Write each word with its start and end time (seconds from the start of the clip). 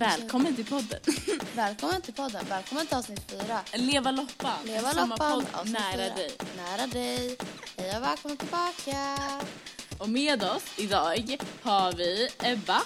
Välkommen 0.00 0.56
till 0.56 0.64
podden. 0.66 1.00
Välkommen 1.54 2.02
till 2.02 2.14
podden. 2.14 2.46
Välkommen 2.48 2.86
till 2.86 2.96
avsnitt 2.96 3.20
fyra. 3.30 3.60
Leva 3.74 4.10
loppan. 4.10 4.58
Leva 4.64 4.90
Samma 4.92 5.06
loppan. 5.16 5.32
podd 5.32 5.46
avsnitt 5.52 5.72
nära 5.72 5.92
fyra. 5.92 6.14
dig. 6.14 6.32
Nära 6.56 6.86
dig. 6.86 7.36
Hej 7.76 7.96
och 7.96 8.02
välkommen 8.02 8.36
tillbaka. 8.36 9.18
Och 9.98 10.08
med 10.08 10.42
oss 10.42 10.62
idag 10.78 11.36
har 11.62 11.92
vi 11.92 12.28
Ebba 12.38 12.82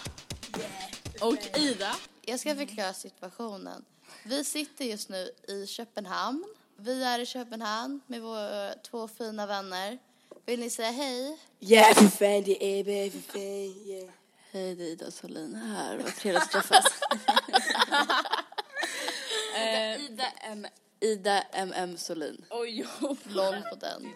och 1.21 1.59
Ida. 1.59 1.97
Jag 2.23 2.41
ska 2.41 2.55
förklara 2.55 2.93
situationen. 2.93 3.85
Vi 4.25 4.45
sitter 4.45 4.85
just 4.85 5.09
nu 5.09 5.31
i 5.49 5.67
Köpenhamn. 5.67 6.45
Vi 6.77 7.05
är 7.05 7.19
i 7.19 7.27
Köpenhamn 7.27 8.01
med 8.07 8.21
våra 8.23 8.75
två 8.75 9.09
fina 9.09 9.47
vänner. 9.47 9.99
Vill 10.47 10.61
ni 10.61 10.71
säga 10.71 10.91
hej? 10.91 11.39
Ja, 11.59 11.95
för 11.95 12.09
fan, 12.09 12.43
det 12.43 12.65
är 12.65 12.81
Ebba, 12.81 13.11
för 13.13 13.33
fan, 13.33 13.75
ja. 13.87 14.13
Hej, 14.55 14.75
det 14.75 14.85
är 14.85 14.89
Ida 14.89 15.11
Solin 15.11 15.55
här. 15.55 15.99
Vad 15.99 16.17
trevligt 16.17 16.43
att 16.43 16.51
träffas. 16.51 16.85
Eh, 19.57 20.05
Ida 20.05 20.27
M. 20.43 20.67
Ida 21.01 21.43
MM 21.43 21.97
Solin. 21.97 22.45
oj. 22.51 22.87
LOL 23.25 23.63
på 23.71 23.77
den. 23.81 24.15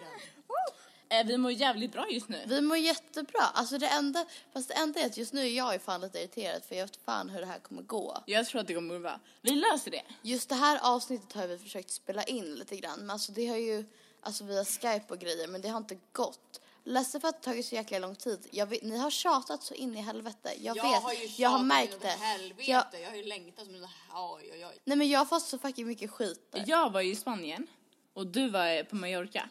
Eh, 1.08 1.26
vi 1.26 1.36
mår 1.36 1.52
jävligt 1.52 1.92
bra 1.92 2.06
just 2.10 2.28
nu. 2.28 2.42
Vi 2.46 2.60
mår 2.60 2.76
jättebra. 2.76 3.42
Alltså 3.54 3.78
det 3.78 3.86
enda, 3.86 4.26
fast 4.52 4.68
det 4.68 4.74
enda 4.74 5.00
är 5.00 5.06
att 5.06 5.16
just 5.16 5.32
nu 5.32 5.40
är 5.40 5.56
jag 5.56 5.72
ju 5.72 5.78
fan 5.78 6.00
lite 6.00 6.18
irriterad 6.18 6.64
för 6.64 6.74
jag 6.74 6.86
vet 6.86 6.96
fan 6.96 7.28
hur 7.30 7.40
det 7.40 7.46
här 7.46 7.58
kommer 7.58 7.82
gå. 7.82 8.22
Jag 8.26 8.46
tror 8.46 8.60
att 8.60 8.66
det 8.66 8.74
kommer 8.74 8.98
bra. 8.98 9.20
Vi 9.42 9.50
löser 9.50 9.90
det. 9.90 10.02
Just 10.22 10.48
det 10.48 10.54
här 10.54 10.78
avsnittet 10.82 11.32
har 11.32 11.46
vi 11.46 11.58
försökt 11.58 11.90
spela 11.90 12.22
in 12.24 12.54
lite 12.54 12.76
grann. 12.76 12.98
Men 13.00 13.10
alltså 13.10 13.32
det 13.32 13.46
har 13.46 13.56
ju, 13.56 13.84
alltså 14.20 14.44
via 14.44 14.64
Skype 14.64 15.04
och 15.08 15.18
grejer, 15.18 15.48
men 15.48 15.60
det 15.60 15.68
har 15.68 15.78
inte 15.78 15.98
gått. 16.12 16.60
Ledsen 16.88 17.20
för 17.20 17.28
att 17.28 17.42
det 17.42 17.50
tagit 17.50 17.66
så 17.66 17.74
jäkla 17.74 17.98
lång 17.98 18.14
tid. 18.14 18.48
Jag 18.50 18.66
vet, 18.66 18.82
ni 18.82 18.98
har 18.98 19.10
tjatat 19.10 19.62
så 19.62 19.74
in 19.74 19.96
i 19.96 20.00
helvete. 20.00 20.52
Jag, 20.58 20.74
vet, 20.74 21.02
har 21.02 21.12
ju 21.12 21.26
jag 21.36 21.48
har 21.48 21.64
märkt 21.64 22.00
det. 22.00 22.08
Helvete. 22.08 22.70
Jag, 22.70 22.84
Jag, 23.02 23.10
har 23.10 23.16
ju 23.16 23.24
längtat 23.24 23.66
som 23.66 23.74
en... 23.74 23.82
Oj, 23.82 24.50
oj, 24.52 24.66
oj. 24.66 24.78
nej 24.84 24.98
men 24.98 25.08
jag 25.08 25.18
har 25.18 25.26
fått 25.26 25.42
så 25.42 25.58
fucking 25.58 25.86
mycket 25.86 26.10
skit 26.10 26.48
där. 26.52 26.64
Jag 26.66 26.92
var 26.92 27.00
ju 27.00 27.12
i 27.12 27.16
Spanien 27.16 27.66
och 28.12 28.26
du 28.26 28.48
var 28.48 28.84
på 28.84 28.96
Mallorca. 28.96 29.48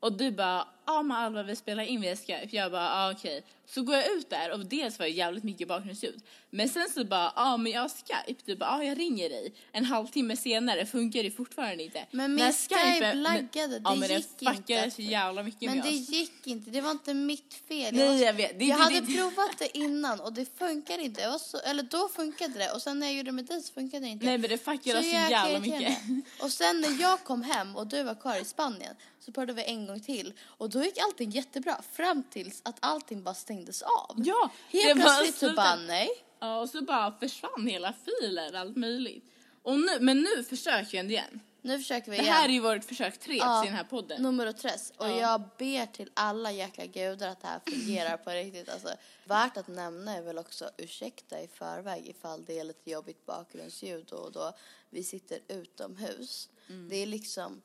Och 0.00 0.12
du 0.12 0.32
bara, 0.32 0.68
ja 0.94 1.02
men 1.02 1.16
Alva 1.16 1.42
vi 1.42 1.56
spelar 1.56 1.82
in 1.84 2.00
via 2.00 2.16
Skype. 2.16 2.48
Jag 2.50 2.72
bara, 2.72 2.82
ja 2.84 3.12
okej. 3.12 3.42
Så 3.66 3.82
går 3.82 3.96
jag 3.96 4.12
ut 4.12 4.30
där 4.30 4.52
och 4.52 4.66
dels 4.66 4.98
var 4.98 5.06
det 5.06 5.12
jävligt 5.12 5.44
mycket 5.44 5.68
bakgrundsljud. 5.68 6.22
Men 6.50 6.68
sen 6.68 6.88
så 6.94 7.04
bara, 7.04 7.32
ja 7.36 7.56
men 7.56 7.72
jag 7.72 7.80
har 7.80 7.88
Skype. 7.88 8.40
Du 8.44 8.56
bara, 8.56 8.70
ja 8.70 8.84
jag 8.84 8.98
ringer 8.98 9.28
dig. 9.28 9.52
En 9.72 9.84
halvtimme 9.84 10.36
senare 10.36 10.86
funkar 10.86 11.22
det 11.22 11.30
fortfarande 11.30 11.82
inte. 11.84 12.06
Men 12.10 12.34
min 12.34 12.44
När 12.44 12.52
Skype 12.52 13.00
men- 13.00 13.22
laggade, 13.22 13.78
det 13.78 13.80
ja, 13.84 13.94
men 13.94 14.08
gick 14.10 14.28
det 14.38 14.74
inte. 14.74 14.90
så 14.90 15.02
jävla 15.02 15.42
mycket 15.42 15.60
Men 15.62 15.74
med 15.78 15.84
det 15.86 15.90
oss. 16.00 16.08
gick 16.08 16.46
inte, 16.46 16.70
det 16.70 16.80
var 16.80 16.90
inte 16.90 17.14
mitt 17.14 17.54
fel. 17.68 17.94
Nej, 17.94 18.08
var 18.08 18.14
jag 18.14 18.32
vet. 18.32 18.58
Det 18.58 18.64
jag 18.64 18.76
inte 18.76 18.82
hade 18.84 19.00
ditt- 19.00 19.16
provat 19.18 19.58
det 19.58 19.78
innan 19.78 20.20
och 20.20 20.32
det 20.32 20.58
funkade 20.58 21.02
inte. 21.02 21.20
Jag 21.20 21.40
så, 21.40 21.58
eller 21.58 21.82
då 21.82 22.08
funkade 22.08 22.58
det 22.58 22.70
och 22.70 22.82
sen 22.82 22.98
när 22.98 23.06
jag 23.06 23.16
gjorde 23.16 23.28
det 23.28 23.32
med 23.32 23.44
dig 23.46 23.62
så 23.62 23.72
funkade 23.72 24.04
det 24.06 24.10
inte. 24.10 24.24
Nej 24.26 24.38
men 24.38 24.50
det 24.50 24.58
fuckade 24.58 24.98
oss 24.98 25.04
så 25.04 25.10
jävla 25.10 25.58
mycket. 25.60 25.98
Och 26.42 26.52
sen 26.52 26.80
när 26.80 27.00
jag 27.00 27.24
kom 27.24 27.42
hem 27.42 27.76
och 27.76 27.86
du 27.86 28.02
var 28.02 28.14
kvar 28.14 28.36
i 28.40 28.44
Spanien 28.44 28.94
så 29.20 29.32
provade 29.32 29.52
vi 29.52 29.64
en 29.64 29.86
gång 29.86 30.00
till 30.00 30.32
och 30.42 30.70
då 30.70 30.79
gick 30.84 30.98
allting 30.98 31.30
jättebra 31.30 31.82
fram 31.92 32.22
tills 32.30 32.60
att 32.64 32.76
allting 32.80 33.22
bara 33.22 33.34
stängdes 33.34 33.82
av. 33.82 34.14
Ja, 34.16 34.50
Helt 34.68 34.96
det 34.96 35.02
plötsligt 35.02 35.36
så 35.36 35.52
bara 35.52 35.76
nej. 35.76 36.08
Ja, 36.40 36.60
och 36.60 36.68
så 36.68 36.82
bara 36.82 37.12
försvann 37.20 37.66
hela 37.66 37.94
filen, 38.04 38.56
allt 38.56 38.76
möjligt. 38.76 39.24
Och 39.62 39.78
nu, 39.78 40.00
men 40.00 40.20
nu 40.20 40.44
försöker 40.44 40.96
jag 40.96 41.10
igen. 41.10 41.40
Nu 41.62 41.78
försöker 41.78 42.10
vi 42.10 42.16
Det 42.16 42.22
igen. 42.22 42.34
här 42.34 42.48
är 42.48 42.52
ju 42.52 42.60
vårt 42.60 42.84
försök 42.84 43.18
tre 43.18 43.36
Ja, 43.36 43.64
i 43.64 43.66
den 43.66 43.76
här 43.76 43.84
podden. 43.84 44.22
Nummer 44.22 44.52
tres. 44.52 44.92
Och 44.96 45.08
Ja. 45.08 45.16
jag 45.20 45.40
ber 45.58 45.86
till 45.86 46.10
alla 46.14 46.52
jäkla 46.52 46.86
gudar 46.86 47.28
att 47.28 47.40
det 47.40 47.46
här 47.46 47.60
fungerar 47.66 48.16
på 48.16 48.30
riktigt. 48.30 48.68
Alltså, 48.68 48.88
värt 49.24 49.56
att 49.56 49.68
nämna 49.68 50.16
är 50.16 50.22
väl 50.22 50.38
också 50.38 50.70
ursäkta 50.76 51.40
i 51.42 51.48
förväg 51.48 52.08
ifall 52.08 52.44
det 52.44 52.58
är 52.58 52.64
lite 52.64 52.90
jobbigt 52.90 53.26
bakgrundsljud 53.26 54.12
och 54.12 54.32
då 54.32 54.52
vi 54.90 55.04
sitter 55.04 55.38
utomhus. 55.48 56.48
Mm. 56.68 56.88
Det 56.88 56.96
är 56.96 57.06
liksom, 57.06 57.62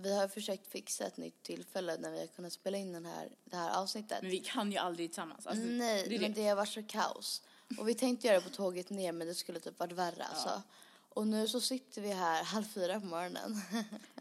vi 0.00 0.16
har 0.16 0.28
försökt 0.28 0.66
fixa 0.66 1.06
ett 1.06 1.16
nytt 1.16 1.42
tillfälle 1.42 1.96
när 1.96 2.10
vi 2.10 2.18
har 2.20 2.26
kunnat 2.26 2.52
spela 2.52 2.78
in 2.78 2.92
den 2.92 3.06
här, 3.06 3.28
det 3.44 3.56
här 3.56 3.82
avsnittet. 3.82 4.18
Men 4.22 4.30
vi 4.30 4.38
kan 4.38 4.72
ju 4.72 4.78
aldrig 4.78 5.08
tillsammans. 5.10 5.46
Alltså, 5.46 5.64
Nej, 5.64 6.06
det 6.08 6.20
men 6.20 6.32
det. 6.32 6.40
det 6.42 6.48
har 6.48 6.56
varit 6.56 6.68
så 6.68 6.82
kaos. 6.82 7.42
Och 7.78 7.88
vi 7.88 7.94
tänkte 7.94 8.26
göra 8.26 8.36
det 8.38 8.44
på 8.44 8.50
tåget 8.50 8.90
ner 8.90 9.12
men 9.12 9.26
det 9.28 9.34
skulle 9.34 9.60
typ 9.60 9.78
varit 9.78 9.92
värre 9.92 10.24
alltså. 10.24 10.62
Och 11.08 11.26
nu 11.26 11.48
så 11.48 11.60
sitter 11.60 12.02
vi 12.02 12.08
här 12.12 12.42
halv 12.44 12.64
fyra 12.64 13.00
på 13.00 13.06
morgonen. 13.06 13.60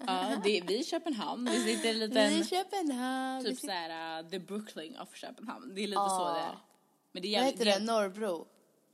Ja, 0.08 0.36
det 0.44 0.58
är, 0.58 0.62
vi 0.68 0.76
är 0.76 0.80
i 0.80 0.84
Köpenhamn. 0.84 1.46
Vi 1.52 1.64
sitter 1.76 1.86
i 1.88 1.90
en 1.90 2.00
Vi 2.00 2.08
liten, 2.08 2.18
är 2.34 2.42
i 2.42 2.46
Köpenhamn. 2.46 3.44
Vi 3.44 3.50
typ 3.50 3.60
sitter- 3.60 3.68
såhär, 3.74 4.24
uh, 4.24 4.30
the 4.30 4.40
Brooklyn 4.40 4.98
of 5.00 5.16
Köpenhamn. 5.16 5.76
Det 5.76 5.82
är 5.82 5.88
lite 5.88 5.96
Ja. 6.00 6.10
så 6.10 6.34
det 6.34 6.40
är. 6.40 6.58
Men 7.12 7.22
det 7.22 7.28
är 7.36 7.40
Vad 7.40 7.46
jävligt- 7.48 7.68
heter 7.68 7.80
det? 7.80 7.86
Norrbro? 7.86 8.48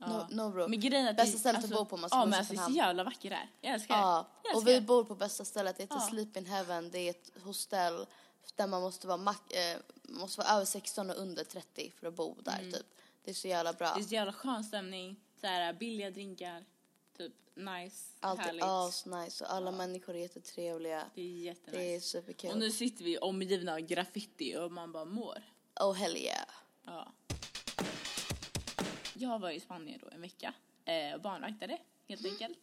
Ja. 0.06 0.12
Nor- 0.12 0.34
Norrbro. 0.34 0.68
Men 0.68 0.80
grejen 0.80 1.06
är 1.06 1.10
att 1.10 1.16
Bästa 1.16 1.38
stället 1.38 1.64
att 1.64 1.70
bo 1.70 1.84
på 1.84 1.94
om 1.94 2.00
man 2.00 2.10
ska 2.10 2.18
Ja, 2.18 2.24
bo 2.24 2.30
men 2.30 2.38
alltså 2.38 2.54
det 2.54 2.60
är 2.60 2.64
så 2.66 2.70
jävla 2.72 3.04
vackert 3.04 3.30
där. 3.30 3.48
Jag 3.60 3.74
älskar 3.74 3.94
Ja, 3.96 4.26
det. 4.42 4.48
Jag 4.48 4.56
och 4.56 4.60
älskar 4.62 4.72
vi 4.72 4.80
det. 4.80 4.86
bor 4.86 5.04
på 5.04 5.14
bästa 5.14 5.44
stället. 5.44 5.76
Det 5.76 5.82
heter 5.82 5.96
Ja. 5.96 6.00
Sleep 6.10 6.36
in 6.36 6.46
Heaven. 6.46 6.90
Det 6.90 6.98
är 6.98 7.10
ett 7.10 7.30
hostell 7.44 8.06
där 8.56 8.66
man 8.66 8.82
måste 8.82 9.06
vara, 9.06 9.20
eh, 9.50 9.78
måste 10.02 10.40
vara 10.40 10.48
över 10.48 10.64
16 10.64 11.10
och 11.10 11.16
under 11.16 11.44
30 11.44 11.92
för 12.00 12.06
att 12.06 12.14
bo 12.14 12.36
där 12.40 12.58
typ. 12.72 12.86
Det 13.24 13.30
är 13.30 13.34
så 13.34 13.48
jävla 13.48 13.72
bra. 13.72 13.86
Mm. 13.86 13.98
Det 13.98 14.04
är 14.04 14.08
så 14.08 14.14
jävla 14.14 14.32
skön 14.32 14.64
stämning. 14.64 15.16
Såhär 15.40 15.72
billiga 15.72 16.10
drinkar. 16.10 16.64
Typ 17.16 17.32
nice, 17.54 17.96
Allt 18.20 18.40
är 18.40 18.44
härligt. 18.44 18.64
asnice 18.64 19.44
och 19.44 19.52
alla 19.52 19.70
människor 19.70 20.14
är 20.14 20.18
jättetrevliga. 20.18 21.04
Det 21.14 21.20
är 21.22 21.26
jättenice. 21.26 21.78
Det 21.80 21.92
är 21.94 21.96
Och 21.96 22.02
superkul. 22.02 22.58
nu 22.58 22.70
sitter 22.70 23.04
vi 23.04 23.18
omgivna 23.18 23.72
av 23.72 23.80
graffiti 23.80 24.56
och 24.56 24.72
man 24.72 24.92
bara 24.92 25.04
mår. 25.04 25.42
Oh 25.80 25.92
hell 25.92 26.16
yeah. 26.16 26.48
Ja. 26.86 27.12
Jag 29.24 29.38
var 29.38 29.50
i 29.50 29.60
Spanien 29.60 30.00
då 30.02 30.08
en 30.12 30.20
vecka 30.20 30.54
eh, 30.84 31.14
och 31.14 31.20
barnvaktade 31.20 31.78
helt 32.08 32.20
Mm. 32.20 32.32
enkelt. 32.32 32.58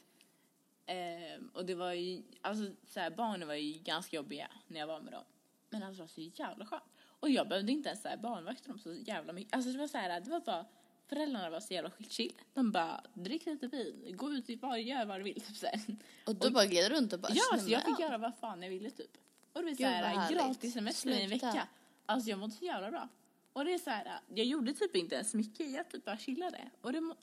Eh, 0.85 1.41
och 1.53 1.65
det 1.65 1.75
var 1.75 1.93
ju, 1.93 2.23
alltså 2.41 2.73
så 2.87 2.99
här, 2.99 3.09
barnen 3.09 3.47
var 3.47 3.55
ju 3.55 3.73
ganska 3.79 4.15
jobbiga 4.15 4.47
när 4.67 4.79
jag 4.79 4.87
var 4.87 4.99
med 5.01 5.13
dem. 5.13 5.23
Men 5.69 5.83
alltså 5.83 5.97
det 5.97 6.03
var 6.03 6.07
så 6.07 6.41
jävla 6.41 6.65
skönt. 6.65 6.83
Och 7.19 7.29
jag 7.29 7.47
behövde 7.47 7.71
inte 7.71 7.89
ens 7.89 8.01
så 8.01 8.07
här, 8.07 8.17
barnvakta 8.17 8.67
dem 8.67 8.79
så 8.79 8.93
jävla 8.93 9.33
mycket. 9.33 9.53
Alltså 9.55 9.71
det 9.71 9.77
var 9.77 9.87
så 9.87 9.97
här, 9.97 10.19
det 10.21 10.31
var 10.31 10.39
bara, 10.39 10.65
föräldrarna 11.07 11.49
var 11.49 11.59
så 11.59 11.73
jävla 11.73 11.91
chill. 12.09 12.33
De 12.53 12.71
bara, 12.71 13.03
drick 13.13 13.45
lite 13.45 13.67
vin, 13.67 14.17
gå 14.17 14.31
ut, 14.31 14.49
i 14.49 14.57
bar, 14.57 14.77
gör 14.77 15.05
vad 15.05 15.19
du 15.19 15.23
vill. 15.23 15.41
Typ 15.47 15.57
så 15.57 15.65
här. 15.65 15.79
Och 16.25 16.35
du 16.35 16.49
bara 16.49 16.65
glider 16.65 16.89
runt 16.89 17.13
och 17.13 17.19
bara 17.19 17.33
Ja, 17.33 17.41
så 17.51 17.57
"Snälla, 17.59 17.71
jag 17.71 17.85
fick 17.85 17.99
göra 17.99 18.17
vad 18.17 18.35
fan 18.35 18.63
jag 18.63 18.69
ville 18.69 18.89
typ. 18.89 19.17
Och 19.53 19.61
det 19.61 19.67
var 19.67 19.75
såhär 19.75 20.03
härligt. 20.03 20.37
gratis 20.37 20.73
semester 20.73 21.09
i 21.09 21.23
en 21.23 21.29
vecka. 21.29 21.67
Alltså 22.05 22.29
jag 22.29 22.39
mådde 22.39 22.53
så 22.53 22.65
jävla 22.65 22.91
bra. 22.91 23.09
Och 23.53 23.65
det 23.65 23.73
är 23.73 23.77
såhär, 23.77 24.19
jag 24.27 24.45
gjorde 24.45 24.73
typ 24.73 24.95
inte 24.95 25.15
ens 25.15 25.33
mycket, 25.33 25.71
jag 25.71 25.89
typ 25.89 26.05
bara 26.05 26.17
chillade. 26.17 26.69
Och 26.81 26.93
det, 26.93 27.15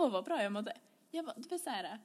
åh 0.00 0.10
vad 0.10 0.24
bra 0.24 0.42
jag 0.42 0.52
mådde. 0.52 0.76
Jag 1.10 1.22
var, 1.22 1.34
det 1.36 1.50
var 1.50 1.58
såhär, 1.58 1.98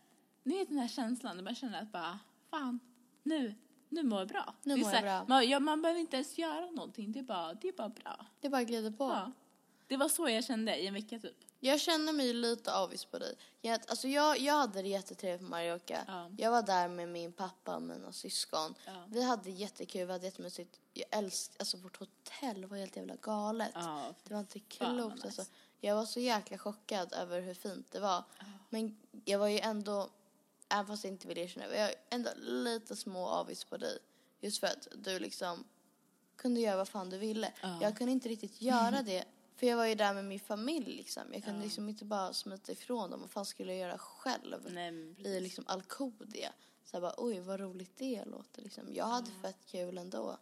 ni 0.43 0.57
vet 0.57 0.69
den 0.69 0.77
här 0.77 0.87
känslan, 0.87 1.35
när 1.35 1.43
man 1.43 1.55
känner 1.55 1.81
att 1.81 1.91
bara, 1.91 2.19
fan, 2.49 2.79
nu, 3.23 3.55
nu 3.89 4.03
mår 4.03 4.19
jag 4.19 4.27
bra. 4.27 4.55
Nu 4.63 4.75
mår 4.75 4.83
så 4.83 4.95
jag 4.95 5.01
här, 5.01 5.01
bra. 5.01 5.25
Man, 5.27 5.49
ja, 5.49 5.59
man 5.59 5.81
behöver 5.81 5.99
inte 5.99 6.15
ens 6.15 6.37
göra 6.37 6.71
någonting, 6.71 7.11
det 7.11 7.19
är 7.19 7.23
bara, 7.23 7.53
det 7.53 7.67
är 7.67 7.73
bara 7.73 7.89
bra. 7.89 8.25
Det 8.39 8.49
bara 8.49 8.63
glider 8.63 8.91
på. 8.91 9.03
Ja. 9.03 9.31
Det 9.87 9.97
var 9.97 10.09
så 10.09 10.29
jag 10.29 10.43
kände 10.43 10.77
i 10.77 10.87
en 10.87 10.93
vecka 10.93 11.19
typ. 11.19 11.37
Jag 11.63 11.79
känner 11.81 12.13
mig 12.13 12.33
lite 12.33 12.73
avis 12.73 13.05
på 13.05 13.19
dig. 13.19 13.35
Jag, 13.61 13.79
alltså 13.87 14.07
jag, 14.07 14.39
jag 14.39 14.53
hade 14.53 14.81
det 14.81 14.87
jättetrevligt 14.87 15.41
på 15.41 15.49
Mallorca. 15.49 16.03
Ja. 16.07 16.29
Jag 16.37 16.51
var 16.51 16.61
där 16.61 16.87
med 16.87 17.09
min 17.09 17.31
pappa 17.33 17.75
och 17.75 17.81
mina 17.81 18.11
syskon. 18.11 18.75
Ja. 18.85 19.03
Vi 19.07 19.23
hade 19.23 19.49
jättekul, 19.49 20.05
vi 20.07 20.11
hade 20.13 20.25
jättemysigt. 20.25 20.79
Jag 20.93 21.05
älskar, 21.11 21.55
alltså 21.59 21.77
vårt 21.77 21.97
hotell 21.97 22.65
var 22.65 22.77
helt 22.77 22.95
jävla 22.95 23.15
galet. 23.15 23.71
Ja, 23.73 24.13
Det 24.23 24.33
var 24.33 24.41
inte 24.41 24.59
klokt 24.59 25.15
nice. 25.15 25.27
alltså. 25.27 25.45
Jag 25.79 25.95
var 25.95 26.05
så 26.05 26.19
jäkla 26.19 26.57
chockad 26.57 27.13
över 27.13 27.41
hur 27.41 27.53
fint 27.53 27.91
det 27.91 27.99
var. 27.99 28.23
Men 28.69 28.97
jag 29.25 29.39
var 29.39 29.47
ju 29.47 29.59
ändå, 29.59 30.09
även 30.69 30.87
fast 30.87 31.03
jag 31.03 31.13
inte 31.13 31.27
ville 31.27 31.41
erkänna 31.41 31.65
jag 31.75 31.85
var 31.87 31.95
ändå 32.09 32.29
lite 32.37 32.95
små 32.95 33.27
avis 33.27 33.63
på 33.63 33.77
dig. 33.77 33.97
Just 34.39 34.59
för 34.59 34.67
att 34.67 34.87
du 34.95 35.19
liksom 35.19 35.63
kunde 36.35 36.59
göra 36.59 36.77
vad 36.77 36.87
fan 36.89 37.09
du 37.09 37.17
ville. 37.17 37.53
Ja. 37.61 37.77
Jag 37.81 37.97
kunde 37.97 38.11
inte 38.11 38.29
riktigt 38.29 38.61
göra 38.61 39.01
det. 39.05 39.23
För 39.61 39.67
jag 39.67 39.77
var 39.77 39.85
ju 39.85 39.95
där 39.95 40.13
med 40.13 40.25
min 40.25 40.39
familj 40.39 40.95
liksom. 40.95 41.23
Jag 41.33 41.43
kunde 41.43 41.63
liksom 41.63 41.89
inte 41.89 42.05
bara 42.05 42.33
smita 42.33 42.71
ifrån 42.71 43.11
dem. 43.11 43.21
Vad 43.21 43.29
fan 43.31 43.45
skulle 43.45 43.71
jag 43.75 43.79
göra 43.89 43.97
själv? 43.97 44.57
Nej, 44.69 45.15
I 45.17 45.39
liksom 45.39 45.63
Alcudia. 45.67 46.49
Så 46.85 46.95
jag 46.95 47.01
bara, 47.01 47.13
oj 47.17 47.39
vad 47.39 47.59
roligt 47.59 47.97
det 47.97 48.25
låter 48.25 48.61
liksom. 48.61 48.83
Jag 48.93 49.05
hade 49.05 49.31
fett 49.41 49.57
kul 49.71 49.97
ändå. 49.97 50.37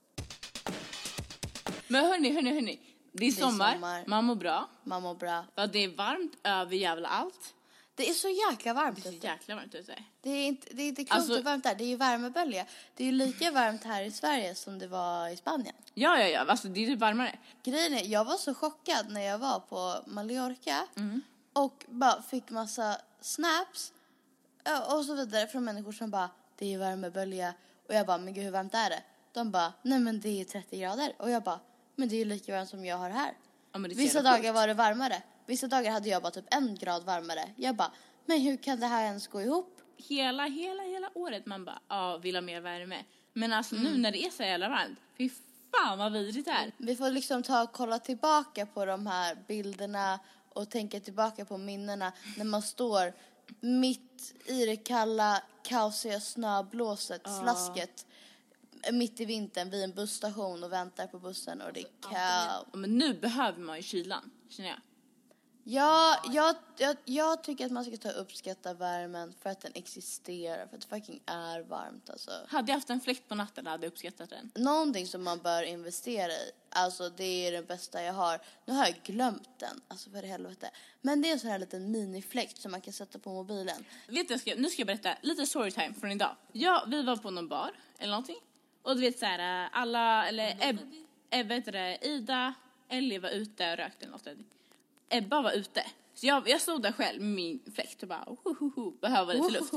Men 1.87 2.05
hörni, 2.05 2.33
hörni, 2.33 2.53
hörni. 2.53 2.79
Det 3.11 3.25
är, 3.25 3.31
Det 3.31 3.37
är 3.37 3.45
sommar, 3.45 3.73
sommar. 3.73 4.03
man 4.07 4.25
mår 4.25 4.35
bra. 4.35 4.69
Man 4.83 5.01
mår 5.01 5.15
bra. 5.15 5.45
Ja, 5.55 5.67
det 5.67 5.79
är 5.79 5.95
varmt 5.95 6.37
över 6.43 6.75
jävla 6.75 7.07
allt. 7.07 7.53
Det 7.99 8.09
är 8.09 8.13
så 8.13 8.29
jäkla 8.29 8.73
varmt 8.73 9.03
Det 9.03 9.09
är 9.09 9.11
så 9.11 9.17
ute. 9.17 9.27
jäkla 9.27 9.55
varmt 9.55 9.75
ute. 9.75 9.95
Det 10.21 10.29
är 10.29 10.47
inte, 10.47 10.67
det 10.73 10.83
är 10.83 10.87
inte 10.87 11.03
klokt 11.05 11.13
Alltså- 11.19 11.35
hur 11.35 11.41
varmt 11.43 11.63
det 11.63 11.69
är. 11.69 11.75
Det 11.75 11.83
är 11.83 11.87
ju 11.87 11.95
värmebölja. 11.95 12.65
Det 12.95 13.03
är 13.03 13.05
ju 13.05 13.11
lika 13.11 13.51
varmt 13.51 13.83
här 13.83 14.03
i 14.03 14.11
Sverige 14.11 14.55
som 14.55 14.79
det 14.79 14.87
var 14.87 15.29
i 15.29 15.37
Spanien. 15.37 15.75
Ja, 15.93 16.19
ja, 16.19 16.27
ja. 16.27 16.39
Alltså 16.47 16.67
det 16.67 16.83
är 16.83 16.87
typ 16.87 16.99
varmare. 16.99 17.37
Grejen 17.63 17.93
är, 17.93 18.03
jag 18.05 18.25
var 18.25 18.37
så 18.37 18.53
chockad 18.53 19.09
när 19.09 19.21
jag 19.21 19.37
var 19.37 19.59
på 19.59 20.03
Mallorca 20.07 20.87
Mm. 20.95 21.21
och 21.53 21.85
bara 21.89 22.21
fick 22.21 22.49
massa 22.49 22.97
snaps 23.21 23.93
och 24.89 25.05
så 25.05 25.13
vidare 25.15 25.47
från 25.47 25.63
människor 25.63 25.91
som 25.91 26.11
bara, 26.11 26.29
det 26.57 26.65
är 26.65 26.69
ju 26.69 26.77
värmebölja. 26.77 27.53
Och 27.87 27.93
jag 27.95 28.05
bara, 28.05 28.17
men 28.17 28.33
gud 28.33 28.43
hur 28.43 28.51
varmt 28.51 28.73
är 28.73 28.89
det? 28.89 29.01
De 29.33 29.51
bara, 29.51 29.73
nej 29.81 29.99
men 29.99 30.19
det 30.21 30.41
är 30.41 30.45
30 30.45 30.79
grader. 30.79 31.13
Och 31.17 31.29
jag 31.29 31.43
bara, 31.43 31.59
men 31.95 32.09
det 32.09 32.15
är 32.15 32.19
ju 32.19 32.25
lika 32.25 32.51
varmt 32.55 32.69
som 32.69 32.85
jag 32.85 32.97
har 32.97 33.09
här. 33.09 33.33
Ja, 33.71 33.79
Vissa 33.79 34.21
dagar 34.21 34.53
var 34.53 34.67
det 34.67 34.73
varmare. 34.73 35.21
Vissa 35.49 35.67
dagar 35.67 35.91
hade 35.91 36.09
jag 36.09 36.21
bara 36.21 36.31
typ 36.31 36.53
en 36.53 36.75
grad 36.75 37.03
varmare. 37.03 37.49
Jag 37.55 37.75
bara, 37.75 37.91
men 38.25 38.41
hur 38.41 38.57
kan 38.57 38.79
det 38.79 38.85
här 38.87 39.05
ens 39.05 39.27
gå 39.27 39.41
ihop? 39.41 39.75
hela, 39.97 40.43
hela, 40.45 40.83
hela 40.83 41.09
året 41.13 41.45
man 41.45 41.65
bara, 41.65 41.79
ja, 41.87 42.17
vill 42.17 42.35
ha 42.35 42.41
mer 42.41 42.61
värme. 42.61 43.03
Men 43.33 43.53
alltså 43.53 43.75
nu 43.75 43.87
Mm. 43.89 44.01
när 44.01 44.11
det 44.11 44.25
är 44.25 44.29
så 44.29 44.43
jävla 44.43 44.69
varmt, 44.69 44.99
fy 45.17 45.29
fan 45.71 45.97
vad 45.97 46.11
vidrigt 46.11 46.45
det 46.45 46.51
är. 46.51 46.71
Vi 46.77 46.95
får 46.95 47.09
liksom 47.09 47.43
ta 47.43 47.63
och 47.63 47.71
kolla 47.73 47.99
tillbaka 47.99 48.65
på 48.65 48.85
de 48.85 49.07
här 49.07 49.37
bilderna 49.47 50.19
och 50.49 50.69
tänka 50.69 50.99
tillbaka 50.99 51.45
på 51.45 51.57
minnena 51.57 52.11
när 52.37 52.45
man 52.45 52.61
står 52.61 53.13
mitt 53.59 54.33
i 54.45 54.65
det 54.65 54.75
kalla, 54.77 55.43
kaosiga 55.63 56.19
snöblåset, 56.19 57.21
slasket, 57.41 58.05
mitt 58.91 59.19
i 59.21 59.25
vintern 59.25 59.69
vid 59.69 59.83
en 59.83 59.93
busstation 59.93 60.63
och 60.63 60.71
väntar 60.71 61.07
på 61.07 61.19
bussen 61.19 61.61
och 61.61 61.73
det 61.73 61.79
är 61.79 61.87
kaos. 62.01 62.65
Men 62.73 62.97
nu 62.97 63.13
behöver 63.13 63.59
man 63.59 63.77
ju 63.77 63.83
kylan, 63.83 64.31
känner 64.49 64.69
jag. 64.69 64.79
Ja, 65.71 66.21
jag, 66.31 66.55
jag, 66.77 66.97
jag 67.05 67.43
tycker 67.43 67.65
att 67.65 67.71
man 67.71 67.85
ska 67.85 67.97
ta 67.97 68.09
uppskatta 68.09 68.73
värmen 68.73 69.33
för 69.41 69.49
att 69.49 69.61
den 69.61 69.71
existerar, 69.75 70.67
för 70.67 70.75
att 70.75 70.81
det 70.81 70.87
fucking 70.87 71.21
är 71.25 71.61
varmt 71.61 72.09
alltså. 72.09 72.31
Hade 72.47 72.71
jag 72.71 72.77
haft 72.77 72.89
en 72.89 73.01
fläkt 73.01 73.27
på 73.27 73.35
natten 73.35 73.67
hade 73.67 73.85
jag 73.85 73.91
uppskattat 73.91 74.29
den. 74.29 74.51
Någonting 74.55 75.07
som 75.07 75.23
man 75.23 75.39
bör 75.39 75.63
investera 75.63 76.31
i, 76.31 76.51
alltså 76.69 77.09
det 77.09 77.47
är 77.47 77.51
det 77.51 77.67
bästa 77.67 78.03
jag 78.03 78.13
har. 78.13 78.39
Nu 78.65 78.73
har 78.73 78.85
jag 78.85 78.95
glömt 79.03 79.59
den, 79.59 79.81
alltså 79.87 80.09
för 80.09 80.23
helvete. 80.23 80.71
Men 81.01 81.21
det 81.21 81.29
är 81.29 81.33
en 81.33 81.39
sån 81.39 81.49
här 81.49 81.59
liten 81.59 81.91
minifläkt 81.91 82.61
som 82.61 82.71
man 82.71 82.81
kan 82.81 82.93
sätta 82.93 83.19
på 83.19 83.29
mobilen. 83.29 83.85
Vet 84.07 84.27
du, 84.27 84.33
jag 84.33 84.41
ska, 84.41 84.53
nu 84.57 84.69
ska 84.69 84.79
jag 84.79 84.87
berätta 84.87 85.17
lite 85.21 85.45
storytime 85.45 85.93
från 85.93 86.11
idag. 86.11 86.35
Ja, 86.51 86.85
vi 86.87 87.03
var 87.03 87.17
på 87.17 87.31
någon 87.31 87.47
bar 87.47 87.71
eller 87.99 88.11
någonting. 88.11 88.39
Och 88.81 88.95
du 88.95 89.01
vet 89.01 89.19
så 89.19 89.25
här, 89.25 89.69
alla, 89.71 90.27
eller 90.27 90.57
Eb, 90.59 90.77
Ebba 91.29 91.55
heter 91.55 91.71
det, 91.71 91.97
Ida, 92.01 92.53
Ellie 92.87 93.19
var 93.19 93.29
ute 93.29 93.71
och 93.71 93.77
rökte 93.77 94.05
eller 94.05 94.11
något. 94.11 94.27
Ebba 95.09 95.41
var 95.41 95.51
ute. 95.51 95.83
Så 96.13 96.25
jag, 96.25 96.49
jag 96.49 96.61
stod 96.61 96.81
där 96.81 96.91
själv 96.91 97.21
med 97.21 97.31
min 97.35 97.59
fläkt 97.75 98.03
och 98.03 98.09
bara 98.09 98.23
ohohoho, 98.27 98.91
behöver 98.91 99.33
lite 99.33 99.49
luft. 99.49 99.73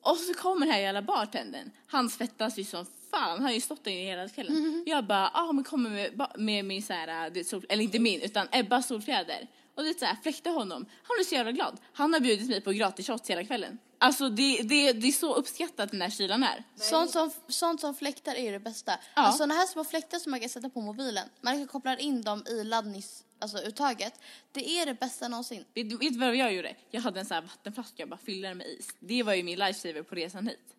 Och 0.00 0.16
så 0.16 0.34
kommer 0.34 0.66
den 0.66 0.74
här 0.74 0.80
jävla 0.80 1.02
bartendern. 1.02 1.70
Han 1.86 2.10
svettas 2.10 2.58
ju 2.58 2.64
som 2.64 2.86
fan. 3.10 3.30
Han 3.30 3.42
har 3.42 3.50
ju 3.50 3.60
stått 3.60 3.84
där 3.84 3.90
inne 3.90 4.10
hela 4.10 4.28
kvällen. 4.28 4.82
Jag 4.86 5.06
bara, 5.06 5.28
ah 5.28 5.52
men 5.52 5.64
kommer 5.64 5.90
med, 5.90 6.26
med 6.38 6.64
min 6.64 6.82
så 6.82 6.92
här, 6.92 7.30
det, 7.30 7.44
sol, 7.44 7.66
eller 7.68 7.82
inte 7.84 7.98
min 7.98 8.20
utan 8.20 8.48
Ebbas 8.52 8.86
solfjäder. 8.86 9.48
Och 9.74 9.82
det 9.82 9.88
är 9.88 9.94
så 9.94 10.04
här, 10.04 10.16
fläkte 10.22 10.50
honom. 10.50 10.86
Han 11.02 11.16
blev 11.16 11.24
så 11.24 11.34
jävla 11.34 11.52
glad. 11.52 11.80
Han 11.92 12.12
har 12.12 12.20
bjudit 12.20 12.48
mig 12.48 12.60
på 12.60 12.72
gratis 12.72 13.06
shots 13.06 13.30
hela 13.30 13.44
kvällen. 13.44 13.78
Alltså 13.98 14.28
det, 14.28 14.62
det, 14.62 14.92
det 14.92 15.08
är 15.08 15.12
så 15.12 15.34
uppskattat 15.34 15.90
den 15.90 16.02
här 16.02 16.10
kylan 16.10 16.42
är. 16.42 16.64
Sånt 16.76 17.10
som, 17.10 17.30
sånt 17.48 17.80
som 17.80 17.94
fläktar 17.94 18.34
är 18.34 18.42
ju 18.42 18.50
det 18.50 18.60
bästa. 18.60 18.92
Ja. 18.92 19.22
Alltså 19.22 19.38
såna 19.38 19.54
här 19.54 19.66
små 19.66 19.84
fläktar 19.84 20.18
som 20.18 20.30
man 20.30 20.40
kan 20.40 20.48
sätta 20.48 20.68
på 20.68 20.80
mobilen, 20.80 21.28
man 21.40 21.54
kan 21.54 21.66
koppla 21.66 21.98
in 21.98 22.22
dem 22.22 22.44
i 22.48 22.64
laddnings, 22.64 23.23
alltså 23.38 23.58
uttaget. 23.58 24.20
Det 24.52 24.68
är 24.70 24.86
det 24.86 24.94
bästa 24.94 25.28
någonsin. 25.28 25.64
Vet 25.74 25.92
vet 25.92 26.12
du 26.12 26.18
vad 26.18 26.36
jag 26.36 26.54
gjorde? 26.54 26.76
Jag 26.90 27.00
hade 27.00 27.20
en 27.20 27.26
sån 27.26 27.34
här 27.34 27.42
vattenflaska 27.42 28.02
och 28.02 28.08
bara 28.08 28.18
fyllde 28.24 28.48
den 28.48 28.58
med 28.58 28.66
is. 28.66 28.88
Det 28.98 29.22
var 29.22 29.34
ju 29.34 29.42
min 29.42 29.58
lifesaver 29.58 30.02
på 30.02 30.14
resan 30.14 30.46
hit. 30.46 30.74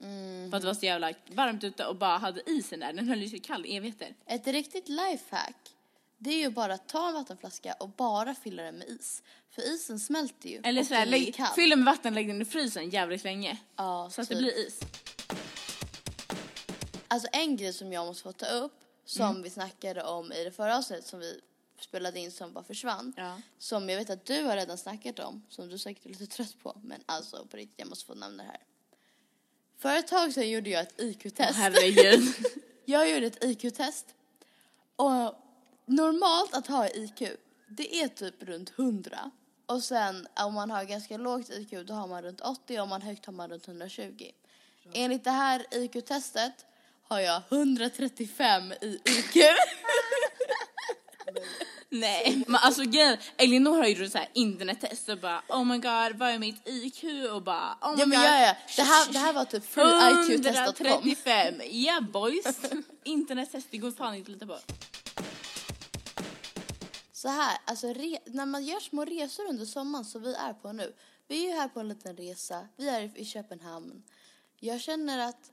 För 0.50 0.56
att 0.57 0.62
det 0.62 0.68
var 0.68 0.74
så 0.74 0.86
jävla 0.86 1.13
varmt 1.31 1.63
ute 1.63 1.86
och 1.86 1.96
bara 1.96 2.18
hade 2.18 2.50
isen 2.50 2.80
där. 2.80 2.94
Den 2.94 3.07
höll 3.10 3.22
ju 3.22 3.30
sig 3.30 3.40
kall 3.40 3.66
i 3.66 3.75
evigheter. 3.75 4.16
Ett 4.25 4.48
riktigt 4.48 4.90
lifehack, 4.90 5.56
det 6.18 6.30
är 6.30 6.38
ju 6.38 6.50
bara 6.50 6.74
att 6.74 6.88
ta 6.88 7.07
en 7.07 7.13
vattenflaska 7.13 7.74
och 7.80 7.90
bara 7.90 8.36
fylla 8.36 8.63
den 8.63 8.75
med 8.78 8.88
is. 8.88 9.24
För 9.50 9.74
isen 9.75 10.00
smälter 10.00 10.50
ju. 10.50 10.62
Eller 10.63 10.81
och 10.81 10.88
så 10.88 10.94
här, 10.94 11.06
den 11.06 11.13
är 11.13 11.19
lägg, 11.19 11.36
kall. 11.36 11.54
fyll 11.56 11.69
den 11.69 11.80
med 11.84 11.86
vatten, 11.94 12.13
lägg 12.13 12.28
den 12.28 12.42
i 12.42 12.46
frysen 12.46 12.90
jävligt 12.90 13.24
länge. 13.24 13.57
Ja, 13.75 14.10
Så 14.12 14.22
att 14.22 14.30
det 14.30 14.36
typ. 14.36 14.44
blir 14.44 14.68
is. 14.68 14.80
Alltså 17.07 17.28
en 17.31 17.57
grej 17.57 17.74
som 17.74 17.94
jag 17.94 18.06
måste 18.06 18.24
få 18.24 18.31
ta 18.31 18.46
upp, 18.46 18.74
som 19.06 19.42
vi 19.44 19.50
snackade 19.50 20.04
om 20.04 20.31
i 20.31 20.44
det 20.44 20.52
förra 20.52 20.78
avsnittet 20.78 21.06
som 21.07 21.19
vi 21.19 21.42
spelade 21.80 22.19
in 22.19 22.31
som 22.31 22.54
bara 22.54 22.63
försvann. 22.63 23.13
Ja. 23.18 23.42
Som 23.57 23.89
jag 23.89 23.98
vet 23.98 24.10
att 24.10 24.25
du 24.25 24.44
har 24.44 24.56
redan 24.56 24.77
snackat 24.77 25.19
om, 25.19 25.44
som 25.50 25.69
du 25.69 25.77
säkert 25.77 26.06
är 26.06 26.10
lite 26.10 26.27
trött 26.27 26.56
på. 26.63 26.81
Men 26.83 27.04
alltså 27.06 27.45
på 27.45 27.57
riktigt, 27.57 27.80
jag 27.80 27.88
måste 27.88 28.06
få 28.06 28.13
nämna 28.13 28.44
det 28.44 28.50
här. 28.50 28.62
För 29.77 29.95
ett 29.95 30.07
tag 30.07 30.33
sedan 30.33 30.50
gjorde 30.50 30.69
jag 30.69 30.81
ett 30.81 31.01
IQ-test. 31.01 31.57
Herregud. 31.57 32.36
Jag 32.88 33.10
gjorde 33.10 33.27
ett 33.27 33.44
IQ-test. 33.44 34.06
Och 34.95 35.36
normalt 35.86 36.54
att 36.54 36.68
ha 36.68 36.89
IQ, 36.89 37.22
det 37.68 38.01
är 38.01 38.07
typ 38.07 38.44
runt 38.44 38.80
100. 38.80 39.31
Och 39.66 39.83
sen 39.83 40.28
om 40.36 40.54
man 40.54 40.71
har 40.71 40.83
ganska 40.83 41.18
lågt 41.18 41.50
IQ 41.50 41.71
då 41.88 41.94
har 41.94 42.07
man 42.07 42.21
runt 42.21 42.42
80 42.42 42.78
och 42.78 42.83
om 42.83 42.89
man 42.89 43.01
högt 43.01 43.25
har 43.25 43.33
man 43.33 43.50
runt 43.50 43.68
120. 43.68 44.31
Enligt 44.94 45.24
det 45.24 45.31
här 45.31 45.66
IQ-testet 45.71 46.66
har 47.04 47.19
jag 47.19 47.42
135 47.50 48.71
i 48.81 49.00
IQ. 49.06 49.36
Nej, 51.90 52.44
men 52.48 52.56
alltså 52.56 52.84
grejen, 52.84 53.18
Elinor 53.38 53.78
har 53.78 53.86
ju 53.86 54.10
så 54.10 54.18
här 54.18 54.30
internettest 54.34 55.10
och 55.10 55.18
bara 55.18 55.42
oh 55.50 55.66
my 55.66 55.78
god 55.78 56.18
vad 56.20 56.30
är 56.30 56.40
mitt 56.40 56.68
IQ 56.68 57.04
och 57.34 57.42
bara 57.44 57.78
oh 57.82 57.96
my 57.96 58.02
Ja 58.02 58.06
men 58.06 58.20
god. 58.20 58.28
ja, 58.28 58.40
ja. 58.46 58.56
Det, 58.76 58.82
här, 58.82 59.14
det 59.14 59.20
här 59.20 59.34
var 59.34 59.46
typ 59.46 59.64
freeiq-test.com. 59.66 60.86
135, 60.86 61.62
yeah 61.62 62.02
boys. 62.02 62.60
Internettest, 63.04 63.68
det 63.72 63.78
går 63.78 63.92
fan 63.92 64.16
inte 64.16 64.32
att 64.32 64.34
lita 64.34 64.46
på. 64.46 64.58
Så 67.12 67.28
här, 67.28 67.58
alltså 67.66 67.88
re, 67.88 68.20
när 68.26 68.46
man 68.46 68.66
gör 68.66 68.80
små 68.80 69.06
resor 69.06 69.50
under 69.50 69.66
sommaren 69.66 70.06
som 70.06 70.22
vi 70.22 70.34
är 70.34 70.54
på 70.54 70.72
nu. 70.72 70.94
Vi 71.28 71.46
är 71.46 71.50
ju 71.50 71.56
här 71.60 71.68
på 71.68 71.80
en 71.80 71.88
liten 71.88 72.18
resa, 72.18 72.68
vi 72.78 72.90
är 72.90 73.18
i 73.18 73.26
Köpenhamn. 73.26 74.04
Jag 74.60 74.81
känner 74.81 75.30
att 75.30 75.52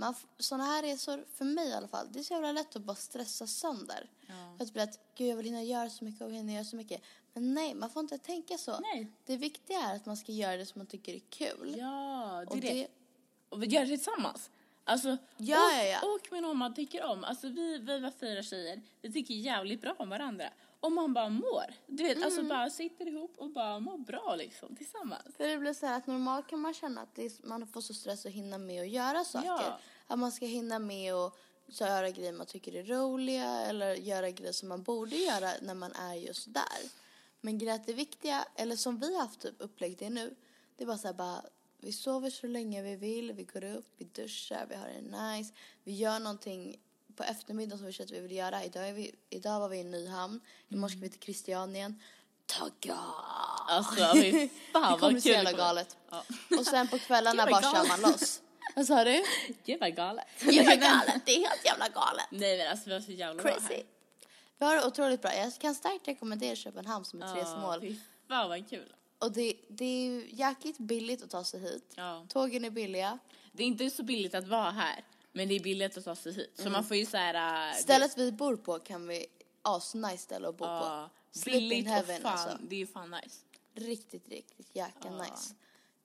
man, 0.00 0.14
såna 0.38 0.64
här 0.64 0.82
resor, 0.82 1.24
för 1.34 1.44
mig 1.44 1.68
i 1.68 1.72
alla 1.74 1.88
fall, 1.88 2.06
det 2.12 2.18
är 2.18 2.22
så 2.22 2.34
jävla 2.34 2.52
lätt 2.52 2.76
att 2.76 2.82
bara 2.82 2.96
stressa 2.96 3.46
sönder. 3.46 4.10
För 4.56 4.64
att 4.64 4.72
bli 4.72 4.82
att, 4.82 4.98
gud 5.16 5.28
jag 5.28 5.36
vill 5.36 5.46
hinna 5.46 5.62
göra 5.62 5.90
så 5.90 6.04
mycket 6.04 6.22
och 6.22 6.32
hinna 6.32 6.52
göra 6.52 6.64
så 6.64 6.76
mycket. 6.76 7.02
Men 7.32 7.54
nej, 7.54 7.74
man 7.74 7.90
får 7.90 8.00
inte 8.00 8.18
tänka 8.18 8.58
så. 8.58 8.80
Nej. 8.80 9.12
Det 9.26 9.36
viktiga 9.36 9.78
är 9.80 9.96
att 9.96 10.06
man 10.06 10.16
ska 10.16 10.32
göra 10.32 10.56
det 10.56 10.66
som 10.66 10.78
man 10.78 10.86
tycker 10.86 11.14
är 11.14 11.18
kul. 11.18 11.74
Ja, 11.78 12.40
det 12.40 12.46
och 12.50 12.56
är 12.56 12.60
det. 12.60 12.72
det, 12.74 12.88
Och 13.48 13.62
vi 13.62 13.66
gör 13.66 13.80
det 13.80 13.86
tillsammans. 13.88 14.50
Alltså, 14.84 15.16
Ja, 15.36 15.66
åk, 15.66 15.72
ja, 15.74 15.84
ja. 15.84 16.18
med 16.30 16.42
någon 16.42 16.56
man 16.56 16.74
tycker 16.74 17.04
om. 17.04 17.24
Alltså 17.24 17.48
vi, 17.48 17.78
vi 17.78 17.98
var 18.00 18.10
fyra 18.10 18.42
tjejer, 18.42 18.80
vi 19.02 19.12
tycker 19.12 19.34
jävligt 19.34 19.80
bra 19.80 19.94
om 19.98 20.08
varandra. 20.08 20.44
Om 20.82 20.94
man 20.94 21.12
bara 21.14 21.28
mår. 21.28 21.64
Du 21.86 22.02
vet, 22.02 22.16
Mm. 22.16 22.24
alltså 22.26 22.42
bara 22.42 22.70
sitter 22.70 23.08
ihop 23.08 23.34
och 23.38 23.50
bara 23.50 23.80
mår 23.80 23.98
bra 23.98 24.34
liksom 24.38 24.76
tillsammans. 24.76 25.36
För 25.36 25.48
det 25.48 25.58
blir 25.58 25.72
så 25.72 25.86
här 25.86 25.96
att 25.96 26.06
normalt 26.06 26.46
kan 26.46 26.60
man 26.60 26.74
känna 26.74 27.00
att 27.00 27.18
är, 27.18 27.46
man 27.46 27.66
får 27.66 27.80
så 27.80 27.94
stress 27.94 28.26
att 28.26 28.32
hinna 28.32 28.58
med 28.58 28.82
att 28.82 28.88
göra 28.88 29.24
saker. 29.24 29.48
Ja. 29.48 29.78
Att 30.10 30.18
man 30.18 30.32
ska 30.32 30.46
hinna 30.46 30.78
med 30.78 31.14
så 31.68 31.84
göra 31.84 32.10
grejer 32.10 32.32
man 32.32 32.46
tycker 32.46 32.74
är 32.74 32.84
roliga 32.84 33.60
eller 33.60 33.94
göra 33.94 34.30
grejer 34.30 34.52
som 34.52 34.68
man 34.68 34.82
borde 34.82 35.16
göra 35.16 35.50
när 35.62 35.74
man 35.74 35.92
är 35.92 36.14
just 36.14 36.54
där. 36.54 36.90
Men 37.40 37.58
grejen 37.58 37.74
att 37.74 37.86
det 37.86 37.92
viktiga, 37.92 38.44
eller 38.54 38.76
som 38.76 38.98
vi 38.98 39.14
har 39.14 39.22
haft 39.22 39.40
typ 39.40 39.54
upplägg 39.58 39.98
det 39.98 40.10
nu, 40.10 40.34
det 40.76 40.84
är 40.84 40.86
bara 40.86 40.98
så 40.98 41.06
här 41.06 41.14
bara 41.14 41.42
vi 41.78 41.92
sover 41.92 42.30
så 42.30 42.46
länge 42.46 42.82
vi 42.82 42.96
vill, 42.96 43.32
vi 43.32 43.44
går 43.44 43.64
upp, 43.64 43.86
vi 43.96 44.04
duschar, 44.04 44.66
vi 44.68 44.74
har 44.74 44.88
det 44.88 45.34
nice, 45.36 45.54
vi 45.84 45.92
gör 45.92 46.18
någonting 46.18 46.80
på 47.16 47.22
eftermiddagen 47.22 47.78
som 47.78 47.86
vi 47.86 47.92
känner 47.92 48.10
att 48.10 48.16
vi 48.16 48.20
vill 48.20 48.36
göra. 48.36 48.64
Idag, 48.64 48.92
vi, 48.92 49.14
idag 49.30 49.60
var 49.60 49.68
vi 49.68 49.78
i 49.78 49.84
Nyhamn, 49.84 50.40
imorgon 50.68 50.90
ska 50.90 51.00
vi 51.00 51.08
till 51.08 51.20
Christianien. 51.20 52.00
Tagga! 52.46 52.98
Alltså 53.68 54.12
fy 54.14 54.48
fan 54.72 54.98
kommer 54.98 55.12
vad 55.12 55.22
så 55.22 55.28
kul 55.28 55.32
jävla 55.32 55.50
det 55.50 55.56
kommer. 55.56 55.68
galet. 55.68 55.96
Ja. 56.10 56.24
Och 56.58 56.66
sen 56.66 56.88
på 56.88 56.98
kvällarna 57.06 57.46
bara 57.46 57.62
kör 57.62 57.88
man 57.88 58.00
loss. 58.00 58.42
Vad 58.76 58.86
sa 58.86 59.04
du? 59.04 59.24
Gud 59.64 59.80
vad 59.80 59.96
galet. 59.96 60.26
Jävla 60.52 60.76
galet, 60.76 61.22
det 61.26 61.32
är 61.36 61.48
helt 61.48 61.64
jävla 61.64 61.88
galet. 61.88 62.26
Nej 62.30 62.58
men 62.58 62.70
alltså 62.70 62.88
vi 62.88 62.94
har 62.94 63.00
så 63.00 63.12
jävla 63.12 63.42
bra 63.42 63.52
Crazy. 63.52 63.74
här. 63.74 63.82
Vi 64.58 64.66
har 64.66 64.76
det 64.76 64.86
otroligt 64.86 65.22
bra. 65.22 65.34
Jag 65.34 65.52
kan 65.58 65.74
starkt 65.74 66.08
rekommendera 66.08 66.56
Köpenhamn 66.56 67.04
som 67.04 67.22
ett 67.22 67.30
Ja, 67.36 67.42
resmål. 67.42 67.80
fy 67.80 67.96
fan 68.28 68.48
vad 68.48 68.70
kul. 68.70 68.94
Och 69.18 69.32
det, 69.32 69.54
det 69.68 69.84
är 69.84 70.04
ju 70.10 70.28
jäkligt 70.32 70.78
billigt 70.78 71.22
att 71.22 71.30
ta 71.30 71.44
sig 71.44 71.60
hit. 71.60 71.92
Ja. 71.96 72.26
Tågen 72.28 72.64
är 72.64 72.70
billiga. 72.70 73.18
Det 73.52 73.62
är 73.62 73.66
inte 73.66 73.90
så 73.90 74.02
billigt 74.02 74.34
att 74.34 74.48
vara 74.48 74.70
här. 74.70 75.04
Men 75.32 75.48
det 75.48 75.54
är 75.54 75.60
billigt 75.60 75.96
att 75.98 76.04
ta 76.04 76.14
sig 76.16 76.32
hit. 76.32 76.52
Så 76.54 76.70
man 76.70 76.84
får 76.84 76.96
ju 76.96 77.06
såhär... 77.06 77.68
äh, 77.70 77.74
Stället 77.76 78.18
vi 78.18 78.32
bor 78.32 78.56
på 78.56 78.78
kan 78.78 79.06
vi 79.06 79.26
asnice 79.62 80.16
ställe 80.18 80.48
att 80.48 80.56
bo 80.56 80.64
Ja, 80.64 81.10
på. 81.32 81.38
Sleep 81.38 81.62
in 81.62 81.68
billigt 81.68 81.86
och 81.86 81.92
heaven 81.92 82.22
fan, 82.22 82.32
alltså. 82.32 82.58
det 82.60 82.74
är 82.74 82.78
ju 82.78 82.86
fan 82.86 83.10
nice. 83.10 83.36
Riktigt, 83.74 84.28
riktigt 84.28 84.76
jäkla 84.76 85.10
nice. 85.10 85.54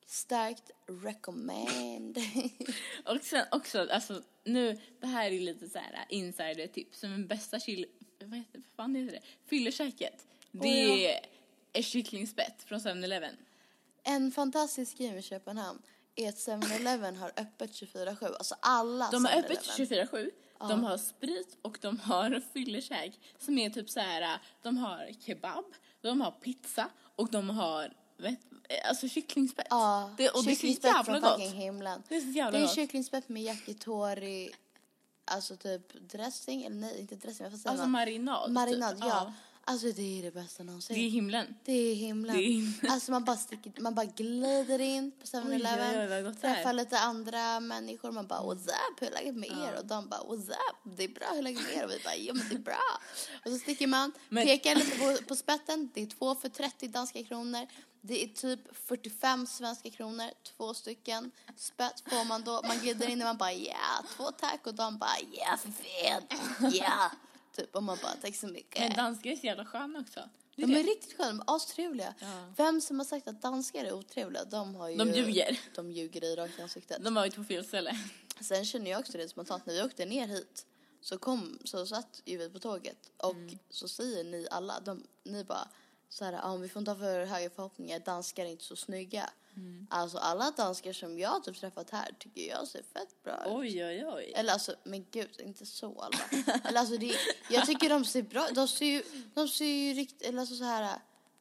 Starkt 0.05 0.71
recommend. 1.03 2.17
Och 3.05 3.17
sen 3.21 3.45
också, 3.51 3.87
alltså 3.91 4.21
nu, 4.43 4.79
det 5.01 5.07
här 5.07 5.31
är 5.31 5.39
lite 5.39 5.69
så 5.69 5.77
här 5.79 6.05
insider-tips. 6.09 6.99
Som 6.99 7.13
en 7.13 7.27
bästa 7.27 7.59
chill, 7.59 7.85
vad 8.19 8.37
heter 8.39 8.61
vad 8.75 8.85
fan 8.85 8.95
heter 8.95 9.11
det? 9.11 9.21
Fyllekäket. 9.49 10.27
Det 10.51 10.91
Åh, 10.91 10.99
ja. 10.99 11.19
är 11.73 11.81
kycklingspett 11.81 12.63
från 12.63 12.79
7-Eleven. 12.79 13.35
en 14.03 14.31
fantastisk 14.31 14.97
grej 14.97 15.11
med 15.13 15.23
Köpenhamn 15.23 15.81
är 16.15 16.29
att 16.29 16.35
7-Eleven 16.35 17.15
har 17.17 17.31
öppet 17.37 17.71
24-7. 17.71 18.25
Alltså 18.35 18.55
alla 18.59 19.09
De 19.11 19.25
har 19.25 19.31
7-Eleven. 19.31 19.51
öppet 19.51 19.63
24-7. 20.11 20.29
De 20.59 20.83
har 20.83 20.97
sprit 20.97 21.57
och 21.61 21.77
de 21.81 21.99
har 21.99 22.41
fyllekäk 22.53 23.19
som 23.39 23.57
är 23.57 23.69
typ 23.69 23.89
så 23.89 23.99
här. 23.99 24.39
de 24.61 24.77
har 24.77 25.09
kebab, 25.25 25.65
de 26.01 26.21
har 26.21 26.31
pizza 26.31 26.89
och 27.15 27.31
de 27.31 27.49
har 27.49 27.93
vet, 28.17 28.39
alltså 28.89 29.07
kycklingspett. 29.07 29.67
Ja, 29.69 30.09
det, 30.17 30.29
och 30.29 30.43
det 30.43 30.51
är 30.51 30.55
så 30.55 30.59
kycklingspett 30.59 30.85
jävla 30.91 31.03
från 31.03 31.21
gott. 31.21 31.31
fucking 31.31 31.53
himlen. 31.61 32.03
Det 32.09 32.15
är 32.15 32.21
så 32.21 32.27
jävla 32.27 32.51
Det 32.51 32.63
är 32.63 32.67
gott. 32.67 32.75
kycklingspett 32.75 33.29
med 33.29 33.43
yakitori, 33.43 34.51
alltså 35.25 35.55
typ 35.57 36.09
dressing, 36.11 36.63
eller 36.63 36.75
nej 36.75 36.99
inte 36.99 37.15
dressing, 37.15 37.49
vad 37.49 37.59
säger 37.59 37.69
Alltså 37.69 37.83
man? 37.83 37.91
marinad. 37.91 38.51
Marinad, 38.51 38.95
typ. 38.95 39.05
ja. 39.07 39.33
Alltså 39.67 39.87
det 39.91 40.19
är 40.19 40.23
det 40.23 40.31
bästa 40.31 40.63
någonsin. 40.63 40.95
Det 40.95 41.01
är 41.05 41.09
himlen. 41.09 41.55
Det 41.65 41.71
är 41.73 41.95
himlen. 41.95 42.35
Det 42.37 42.43
är 42.43 42.51
himlen. 42.51 42.91
Alltså 42.91 43.11
man 43.11 43.23
bara, 43.23 43.37
sticker, 43.37 43.73
man 43.81 43.95
bara 43.95 44.05
glider 44.05 44.79
in 44.79 45.11
på 45.11 45.17
Oj, 45.33 45.43
oj, 45.47 45.55
oj, 45.55 45.61
vad 45.63 45.71
7-Eleven, 45.71 46.23
gott 46.23 46.41
det 46.41 46.47
är. 46.47 46.53
träffar 46.55 46.73
lite 46.73 46.99
andra 46.99 47.59
människor. 47.59 48.11
Man 48.11 48.27
bara 48.27 48.39
what's 48.41 48.67
up, 48.67 49.01
hur 49.01 49.07
är 49.07 49.11
läget 49.11 49.35
med 49.35 49.49
er? 49.49 49.75
Och 49.79 49.85
de 49.85 50.09
bara 50.09 50.19
what's 50.21 50.49
up, 50.49 50.97
det 50.97 51.03
är 51.03 51.07
bra, 51.07 51.27
hur 51.31 51.37
är 51.37 51.43
läget 51.43 51.61
med 51.61 51.73
er? 51.73 51.85
Och 51.85 51.91
vi 51.91 51.99
bara 52.03 52.15
jo 52.15 52.33
men 52.33 52.49
det 52.49 52.55
är 52.55 52.59
bra. 52.59 52.81
Och 53.45 53.51
så 53.51 53.57
sticker 53.57 53.87
man, 53.87 54.11
Men- 54.29 54.45
pekar 54.45 54.75
lite 54.75 54.97
på, 54.99 55.17
på 55.27 55.35
spetten. 55.35 55.89
Det 55.93 56.01
är 56.01 56.05
två 56.07 56.35
för 56.35 56.49
30 56.49 56.87
danska 56.87 57.23
kronor. 57.23 57.67
Det 58.01 58.23
är 58.23 58.27
typ 58.27 58.59
45 58.87 59.47
svenska 59.47 59.89
kronor, 59.89 60.29
två 60.57 60.73
stycken. 60.73 61.31
Spett 61.57 62.03
får 62.09 62.25
man 62.25 62.43
då, 62.43 62.61
man 62.67 62.79
glider 62.79 63.07
in 63.09 63.21
och 63.21 63.25
man 63.25 63.37
bara 63.37 63.53
ja, 63.53 64.03
två 64.17 64.31
tack. 64.31 64.67
Och 64.67 64.73
de 64.75 64.97
bara 64.97 65.15
ja 65.31 65.57
för 65.57 65.71
fan, 65.71 66.71
ja. 66.73 67.11
Typ 67.55 67.75
och 67.75 67.83
man 67.83 67.97
bara 68.01 68.11
tack 68.21 68.35
så 68.35 68.47
mycket. 68.47 68.79
Men 68.79 68.93
danskar 68.97 69.29
är 69.31 69.35
så 69.35 69.45
jävla 69.45 69.65
sköna 69.65 69.99
också. 69.99 70.29
Det 70.55 70.63
är 70.63 70.67
De 70.67 70.75
är 70.75 70.83
riktigt 70.83 71.17
sköna, 71.17 71.29
de 71.29 71.39
är 71.39 71.55
astrevliga. 71.55 72.13
Ja. 72.19 72.53
Vem 72.57 72.81
som 72.81 72.99
har 72.99 73.05
sagt 73.05 73.27
att 73.27 73.41
danskar 73.41 73.85
är 73.85 73.93
otrevliga, 73.93 74.45
de 74.45 74.75
har 74.75 74.89
ju... 74.89 74.95
De 74.95 75.11
ljuger. 75.11 75.59
De 75.75 75.91
ljuger 75.91 76.23
i 76.23 76.35
rakt 76.35 76.59
ansiktet. 76.59 77.03
De 77.03 77.13
var 77.13 77.25
ju 77.25 77.31
på 77.31 77.43
fel 77.43 77.65
ställe. 77.65 77.99
Sen 78.41 78.65
känner 78.65 78.91
jag 78.91 78.99
också 78.99 79.17
det 79.17 79.29
spontant, 79.29 79.65
när 79.65 79.73
vi 79.73 79.83
åkte 79.83 80.05
ner 80.05 80.27
hit 80.27 80.65
så 81.01 81.17
kom, 81.17 81.59
så 81.63 81.85
satt 81.85 82.21
ju 82.25 82.37
vi 82.37 82.49
på 82.49 82.59
tåget 82.59 83.11
och 83.17 83.31
Mm. 83.35 83.57
så 83.69 83.87
säger 83.87 84.23
ni 84.23 84.47
alla, 84.51 84.79
de, 84.79 85.03
ni 85.23 85.43
bara 85.43 85.67
så 86.15 86.25
här, 86.25 86.39
ah, 86.43 86.55
vi 86.55 86.69
får 86.69 86.79
inte 86.79 86.91
ha 86.91 86.97
för 86.97 87.25
höga 87.25 87.49
förhoppningar, 87.49 87.99
danskar 87.99 88.45
är 88.45 88.49
inte 88.49 88.63
så 88.63 88.75
snygga. 88.75 89.29
Mm. 89.55 89.87
Alltså 89.89 90.17
alla 90.17 90.51
danskar 90.51 90.93
som 90.93 91.19
jag 91.19 91.29
har 91.29 91.39
typ 91.39 91.59
träffat 91.59 91.89
här 91.89 92.15
tycker 92.19 92.49
jag 92.49 92.67
ser 92.67 92.83
fett 92.93 93.23
bra 93.23 93.33
ut. 93.33 93.51
Oj, 93.51 93.85
oj, 93.85 94.05
oj. 94.05 94.33
Eller 94.35 94.53
alltså, 94.53 94.75
men 94.83 95.05
gud, 95.11 95.29
inte 95.39 95.65
så 95.65 96.01
Alva. 96.01 96.51
eller 96.63 96.79
alltså, 96.79 96.97
det, 96.97 97.15
jag 97.49 97.65
tycker 97.65 97.89
de 97.89 98.05
ser 98.05 98.21
bra 98.21 98.47
De 98.55 98.67
ser 98.67 98.85
ju, 98.85 99.03
de 99.33 99.47
ser 99.47 99.65
ju 99.65 99.93
riktigt, 99.93 100.21
eller 100.21 100.39
alltså 100.39 100.55
så 100.55 100.63
här. 100.63 100.99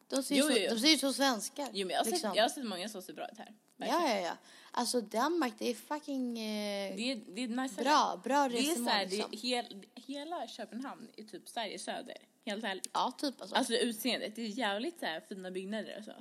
De 0.09 0.23
ser, 0.23 0.35
ju 0.35 0.41
Jo, 0.41 0.47
så, 0.47 0.59
jo, 0.59 0.71
de 0.71 0.81
ser 0.81 0.89
ju 0.89 0.99
så 0.99 1.13
svenskar. 1.13 1.69
Jo, 1.73 1.87
men 1.87 1.95
jag 1.95 2.05
har, 2.05 2.11
liksom. 2.11 2.31
sett, 2.31 2.37
jag 2.37 2.45
har 2.45 2.49
sett 2.49 2.65
många 2.65 2.89
som 2.89 3.03
ser 3.03 3.13
bra 3.13 3.29
ut 3.29 3.39
här. 3.39 3.55
Verkligen. 3.77 4.03
Ja, 4.03 4.17
ja, 4.17 4.21
ja. 4.21 4.37
Alltså 4.71 5.01
Danmark, 5.01 5.55
det 5.59 5.71
är 5.71 5.75
fucking 5.75 6.39
eh, 6.39 6.97
Det 6.97 7.13
är, 7.13 7.21
det 7.35 7.43
är 7.43 7.49
nice. 7.49 7.83
bra, 7.83 8.21
bra 8.25 8.49
Det 8.49 8.59
är 8.59 8.71
resmål 8.71 8.87
så 8.87 8.91
här, 8.91 9.07
liksom. 9.07 9.31
hel, 9.33 9.87
hela 9.95 10.49
Köpenhamn 10.49 11.09
är 11.17 11.25
typ 11.25 11.49
Sveriges 11.49 11.85
söder. 11.85 12.17
Helt 12.47 12.65
ärligt. 12.65 12.91
Ja, 12.93 13.13
typ 13.19 13.41
alltså. 13.41 13.57
Alltså 13.57 13.75
utseendet, 13.75 14.37
det 14.37 14.43
är 14.43 14.47
jävligt 14.47 15.01
så 15.01 15.07
här 15.07 15.21
fina 15.21 15.51
byggnader 15.51 15.97
och 15.99 16.05
så. 16.05 16.13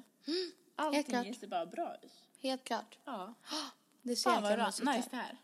Allting 0.75 1.03
klart. 1.03 1.35
ser 1.39 1.47
bara 1.47 1.65
bra 1.65 1.95
ut. 2.03 2.11
Helt 2.41 2.63
klart. 2.63 2.97
Ja. 3.05 3.33
Det 4.01 4.15
ser 4.15 4.29
Fan 4.29 4.43
vad 4.43 4.53
bra. 4.53 4.65
Nice 4.67 5.07
det 5.11 5.15
här. 5.15 5.37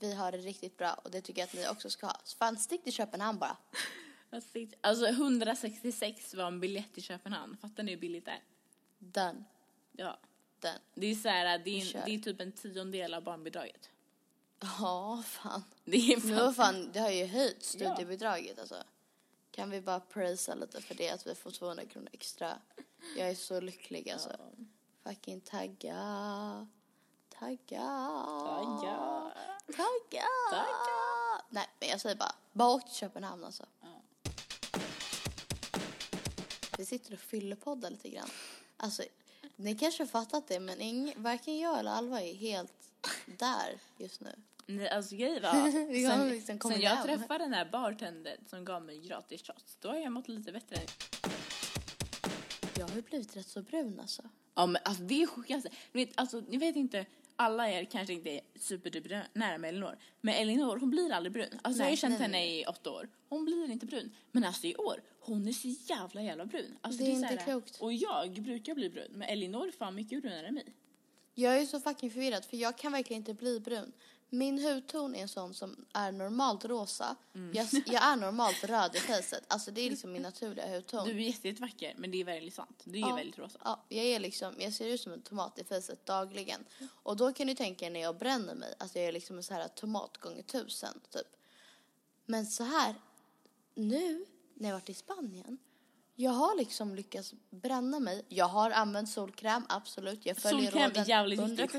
Vi 0.00 0.14
har 0.14 0.32
det 0.32 0.38
riktigt 0.38 0.76
bra 0.76 1.00
och 1.04 1.10
det 1.10 1.20
tycker 1.20 1.40
jag 1.40 1.46
att 1.46 1.54
ni 1.54 1.68
också 1.68 1.90
ska 1.90 2.06
ha. 2.06 2.20
Fan, 2.38 2.56
stick 2.56 2.84
till 2.84 2.92
Köpenhamn 2.92 3.38
bara. 3.38 3.56
Alltså 4.80 5.06
166 5.06 6.34
var 6.34 6.46
en 6.46 6.60
biljett 6.60 6.92
till 6.92 7.02
Köpenhamn. 7.02 7.56
Fattar 7.56 7.82
ni 7.82 7.90
hur 7.90 8.00
billigt 8.00 8.24
det 8.24 8.30
är? 8.30 8.42
Done. 8.98 9.44
Ja. 9.92 10.18
Done. 10.60 10.78
Det 10.94 11.06
är 11.06 11.14
så 11.14 11.28
här, 11.28 11.58
det 11.58 11.70
är, 11.70 11.96
en, 11.96 12.02
det 12.06 12.14
är 12.14 12.18
typ 12.18 12.40
en 12.40 12.52
tiondel 12.52 13.14
av 13.14 13.22
barnbidraget. 13.22 13.90
Ja, 14.60 15.22
fan. 15.26 15.64
Det 15.84 15.96
är 15.96 16.26
Nu 16.26 16.36
fan... 16.36 16.54
fan, 16.54 16.92
det 16.92 17.00
har 17.00 17.10
ju 17.10 17.26
höjt 17.26 17.62
studiebidraget 17.62 18.58
alltså. 18.58 18.84
Kan 19.50 19.70
vi 19.70 19.80
bara 19.80 20.00
prisa 20.00 20.54
lite 20.54 20.80
för 20.80 20.94
det 20.94 21.10
att 21.10 21.26
vi 21.26 21.34
får 21.34 21.50
200 21.50 21.84
kronor 21.84 22.08
extra. 22.12 22.58
Jag 23.16 23.30
är 23.30 23.34
så 23.34 23.60
lycklig 23.60 24.10
alltså. 24.10 24.36
Fucking 25.02 25.40
tagga. 25.40 26.66
Tagga. 27.28 27.58
Ja. 27.70 29.32
Tagga. 29.66 30.26
Tagga. 30.50 31.44
Nej, 31.48 31.68
men 31.80 31.88
jag 31.88 32.00
säger 32.00 32.16
bara, 32.16 32.34
bara 32.52 32.68
åk 32.68 32.84
till 32.84 32.94
Köpenhamn 32.94 33.44
alltså. 33.44 33.66
Vi 36.78 36.84
sitter 36.84 37.12
och 37.12 37.18
fyllepoddar 37.20 37.90
lite 37.90 38.08
grann. 38.08 38.28
Alltså, 38.76 39.02
ni 39.56 39.74
kanske 39.74 40.02
har 40.02 40.08
fattat 40.08 40.48
det, 40.48 40.60
men 40.60 40.80
ing, 40.80 41.14
varken 41.16 41.58
jag 41.58 41.78
eller 41.78 41.90
Alva 41.90 42.22
är 42.22 42.34
helt 42.34 42.72
där 43.26 43.78
just 43.98 44.20
nu. 44.20 44.34
Nej, 44.66 44.88
alltså 44.88 45.16
grejen 45.16 45.42
var, 45.42 45.86
Vi 45.92 46.04
har 46.04 46.16
sen, 46.16 46.28
liksom 46.28 46.58
kommit 46.58 46.76
sen 46.76 46.84
jag 46.84 46.90
hem. 46.90 47.06
träffade 47.06 47.44
den 47.44 47.52
här 47.52 47.64
bartendern 47.72 48.38
som 48.46 48.64
gav 48.64 48.82
mig 48.82 48.98
gratis 48.98 49.42
shots, 49.42 49.76
då 49.80 49.88
har 49.88 49.96
jag 49.96 50.12
mått 50.12 50.28
lite 50.28 50.52
bättre. 50.52 50.76
Jag 52.78 52.88
har 52.88 52.96
ju 52.96 53.02
blivit 53.02 53.36
rätt 53.36 53.48
så 53.48 53.62
brun 53.62 54.00
alltså. 54.00 54.22
Ja 54.54 54.66
men 54.66 54.82
alltså 54.84 55.02
det 55.02 55.22
är 55.22 55.26
sjukaste. 55.26 55.68
Ni 55.92 56.04
vet, 56.04 56.20
alltså, 56.20 56.42
ni 56.48 56.56
vet 56.56 56.76
inte, 56.76 57.06
alla 57.36 57.70
er 57.70 57.84
kanske 57.84 58.12
inte 58.14 58.30
är 58.30 58.40
superduper 58.58 59.26
nära 59.32 59.58
med 59.58 59.68
Elinor. 59.68 59.98
Men 60.20 60.34
Elinor 60.34 60.76
hon 60.78 60.90
blir 60.90 61.12
aldrig 61.12 61.32
brun. 61.32 61.48
Alltså 61.62 61.78
jag 61.82 61.84
har 61.84 61.90
Nej, 61.90 61.90
ju 61.90 61.96
känt 61.96 62.12
nej, 62.12 62.20
henne 62.22 62.32
nej. 62.38 62.60
i 62.60 62.64
åtta 62.66 62.90
år. 62.90 63.08
Hon 63.28 63.44
blir 63.44 63.70
inte 63.70 63.86
brun. 63.86 64.10
Men 64.32 64.44
alltså 64.44 64.66
i 64.66 64.76
år, 64.76 65.02
hon 65.20 65.48
är 65.48 65.52
så 65.52 65.68
jävla 65.68 66.22
jävla 66.22 66.46
brun. 66.46 66.76
Alltså, 66.80 67.04
Det 67.04 67.10
är 67.10 67.14
så 67.14 67.22
inte 67.22 67.26
här- 67.26 67.44
klokt. 67.44 67.80
Och 67.80 67.92
jag 67.92 68.42
brukar 68.42 68.74
bli 68.74 68.90
brun. 68.90 69.08
Men 69.10 69.28
Elinor 69.28 69.66
är 69.68 69.72
fan 69.72 69.94
mycket 69.94 70.22
brunare 70.22 70.46
än 70.48 70.54
mig. 70.54 70.66
Jag 71.34 71.58
är 71.58 71.66
så 71.66 71.80
fucking 71.80 72.10
förvirrad 72.10 72.44
för 72.44 72.56
jag 72.56 72.78
kan 72.78 72.92
verkligen 72.92 73.20
inte 73.20 73.34
bli 73.34 73.60
brun. 73.60 73.92
Min 74.38 74.58
hudton 74.64 75.14
är 75.14 75.22
en 75.22 75.28
sån 75.28 75.54
som 75.54 75.84
är 75.92 76.12
normalt 76.12 76.64
rosa. 76.64 77.16
Mm. 77.34 77.54
Jag, 77.54 77.66
jag 77.86 78.02
är 78.04 78.16
normalt 78.16 78.64
röd 78.64 78.96
i 78.96 78.98
facet. 78.98 79.44
Alltså 79.48 79.70
det 79.70 79.80
är 79.80 79.90
liksom 79.90 80.12
min 80.12 80.22
naturliga 80.22 80.74
hudton. 80.76 81.04
Du 81.08 81.10
är 81.14 81.18
jätte- 81.18 81.48
jättevacker 81.48 81.94
men 81.96 82.10
det 82.10 82.20
är 82.20 82.24
väldigt 82.24 82.54
sant. 82.54 82.82
Du 82.84 82.98
är 82.98 83.00
Ja. 83.08 83.14
väldigt 83.14 83.38
rosa. 83.38 83.58
Ja, 83.64 83.84
jag 83.88 84.04
är 84.04 84.20
liksom, 84.20 84.54
jag 84.58 84.72
ser 84.72 84.86
ut 84.86 85.00
som 85.00 85.12
en 85.12 85.22
tomat 85.22 85.58
i 85.58 85.64
facet 85.64 86.06
dagligen. 86.06 86.64
Och 87.02 87.16
då 87.16 87.32
kan 87.32 87.46
du 87.46 87.54
tänka 87.54 87.90
när 87.90 88.00
jag 88.00 88.18
bränner 88.18 88.54
mig, 88.54 88.74
att 88.78 88.94
jag 88.94 89.04
är 89.04 89.12
liksom 89.12 89.36
en 89.36 89.42
så 89.42 89.54
här 89.54 89.68
tomat 89.68 90.16
gånger 90.18 90.42
tusen, 90.42 91.00
typ. 91.10 91.26
Men 92.26 92.46
så 92.46 92.64
här, 92.64 92.94
nu 93.74 94.24
när 94.54 94.68
jag 94.68 94.76
varit 94.76 94.88
i 94.90 94.94
Spanien, 94.94 95.58
jag 96.16 96.30
har 96.30 96.56
liksom 96.56 96.94
lyckats 96.94 97.34
bränna 97.50 98.00
mig. 98.00 98.24
Jag 98.28 98.48
har 98.48 98.70
använt 98.70 99.10
solkräm, 99.10 99.62
absolut. 99.68 100.26
Jag 100.26 100.36
följer 100.36 100.60
Solkräm 100.62 100.82
är 100.82 100.88
råden 100.88 101.04
jävligt 101.04 101.40
100 101.40 101.62
viktigt. 101.62 101.72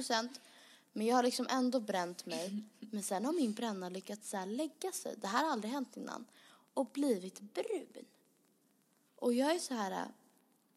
Men 0.98 1.08
jag 1.08 1.16
har 1.16 1.24
liksom 1.24 1.48
ändå 1.50 1.80
bränt 1.80 2.26
mig. 2.26 2.64
Men 2.80 3.04
sen 3.04 3.26
har 3.26 3.34
min 3.34 3.54
bränna 3.54 3.90
lyckats 3.90 4.30
så 4.30 4.46
lägga 4.46 4.92
sig. 4.92 5.16
Det 5.18 5.28
här 5.28 5.44
har 5.44 5.52
aldrig 5.52 5.74
hänt 5.74 5.98
innan. 5.98 6.26
Och 6.74 6.86
blivit 6.86 7.40
brun. 7.40 8.06
Och 9.16 9.34
jag 9.34 9.56
är 9.56 9.60
så 9.60 9.74
här, 9.74 10.08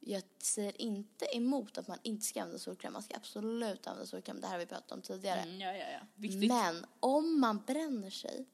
jag 0.01 0.23
säger 0.39 0.83
inte 0.83 1.37
emot 1.37 1.79
att 1.79 1.89
man 1.89 1.99
inte 2.03 2.25
ska 2.25 2.41
använda 2.41 2.59
solkräm. 2.59 2.93
Man 2.93 3.03
ska 3.03 3.17
absolut 3.17 3.87
använda 3.87 4.07
solkräm. 4.07 4.41
Det 4.41 4.47
här 4.47 4.55
har 4.55 4.59
vi 4.59 4.67
pratat 4.67 4.93
om 4.93 5.03
tidigare. 5.03 5.41
Mm, 5.41 5.61
ja, 5.61 5.73
ja, 5.73 5.91
ja. 5.93 6.01
Viktigt. 6.15 6.49
Men 6.49 6.87
om 7.01 7.41
man 7.41 7.63
bränner 7.67 8.11
sig, 8.11 8.47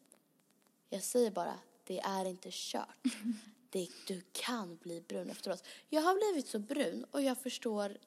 jag 0.91 1.03
säger 1.03 1.31
bara, 1.31 1.59
det 1.85 2.01
är 2.01 2.25
inte 2.25 2.49
kört. 2.53 2.99
Det, 3.71 3.89
du 4.07 4.23
kan 4.33 4.77
bli 4.77 5.01
brun 5.01 5.31
efteråt. 5.31 5.67
Jag 5.89 6.03
har 6.03 6.15
blivit 6.15 6.49
så 6.49 6.59
brun 6.59 7.05
och 7.11 7.23
jag 7.23 7.39
förstår, 7.39 7.99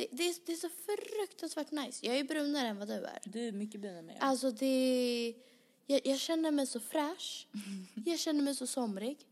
det, 0.00 0.06
det, 0.16 0.28
är, 0.28 0.34
det 0.46 0.52
är 0.52 0.56
så 0.56 0.68
fruktansvärt 0.68 1.70
nice. 1.70 2.06
Jag 2.06 2.16
är 2.16 2.24
brunare 2.24 2.68
än 2.68 2.78
vad 2.78 2.88
du 2.88 2.94
är. 2.94 3.18
Du 3.24 3.48
är 3.48 3.52
mycket 3.52 3.80
brunare 3.80 3.98
än 3.98 4.06
mig. 4.06 4.18
Alltså 4.20 4.50
det, 4.50 5.34
jag, 5.86 6.00
jag 6.04 6.18
känner 6.18 6.50
mig 6.50 6.66
så 6.66 6.80
fräsch, 6.80 7.48
jag 8.06 8.18
känner 8.18 8.42
mig 8.42 8.54
så 8.54 8.66
somrig. 8.66 9.26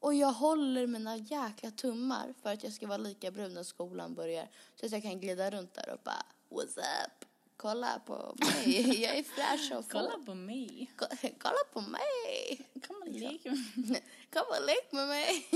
Och 0.00 0.14
jag 0.14 0.32
håller 0.32 0.86
mina 0.86 1.16
jäkla 1.16 1.70
tummar 1.70 2.34
för 2.42 2.52
att 2.52 2.64
jag 2.64 2.72
ska 2.72 2.86
vara 2.86 2.98
lika 2.98 3.30
brun 3.30 3.54
när 3.54 3.62
skolan 3.62 4.14
börjar. 4.14 4.48
Så 4.80 4.86
att 4.86 4.92
jag 4.92 5.02
kan 5.02 5.20
glida 5.20 5.50
runt 5.50 5.74
där 5.74 5.92
och 5.92 6.00
bara, 6.04 6.26
what's 6.50 6.78
up? 6.78 7.28
Kolla 7.56 8.00
på 8.06 8.36
mig, 8.38 9.02
jag 9.02 9.16
är 9.16 9.22
fräsch 9.22 9.78
och 9.78 9.90
Kolla 9.90 10.18
på 10.26 10.34
mig. 10.34 10.92
kolla 11.38 11.64
på 11.72 11.80
mig! 11.80 12.70
Kom 12.86 12.96
och 12.96 13.08
lek 13.08 13.44
med 13.44 13.88
mig. 13.88 14.04
Kom 14.32 14.44
och 14.48 14.66
lek 14.66 14.92
med 14.92 15.08
mig! 15.08 15.46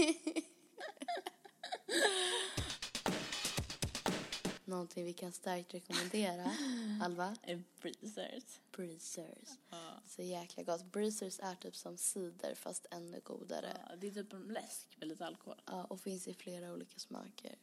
Någonting 4.67 5.05
vi 5.05 5.13
kan 5.13 5.33
starkt 5.33 5.75
rekommendera, 5.75 6.51
Alva? 7.03 7.37
Breezers. 7.81 8.61
Breezers. 8.73 9.49
Ja. 9.71 10.03
Så 10.07 10.23
jäkla 10.23 10.63
gott. 10.63 10.85
Breezers 10.85 11.41
är 11.41 11.55
typ 11.55 11.77
som 11.77 11.97
cider 11.97 12.55
fast 12.55 12.87
ännu 12.91 13.21
godare. 13.25 13.77
Ja, 13.89 13.97
det 13.97 14.07
är 14.07 14.11
typ 14.11 14.33
en 14.33 14.43
läsk 14.43 14.97
med 14.99 15.09
lite 15.09 15.27
alkohol. 15.27 15.61
Ja, 15.67 15.85
och 15.85 16.01
finns 16.01 16.29
i 16.29 16.35
flera 16.35 16.73
olika 16.73 16.99
smaker. 16.99 17.55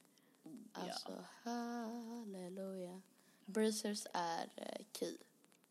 Alltså, 0.73 1.25
halleluja. 1.43 3.01
Breezers 3.45 4.07
är 4.13 4.49
eh, 4.55 4.85
key 4.93 5.17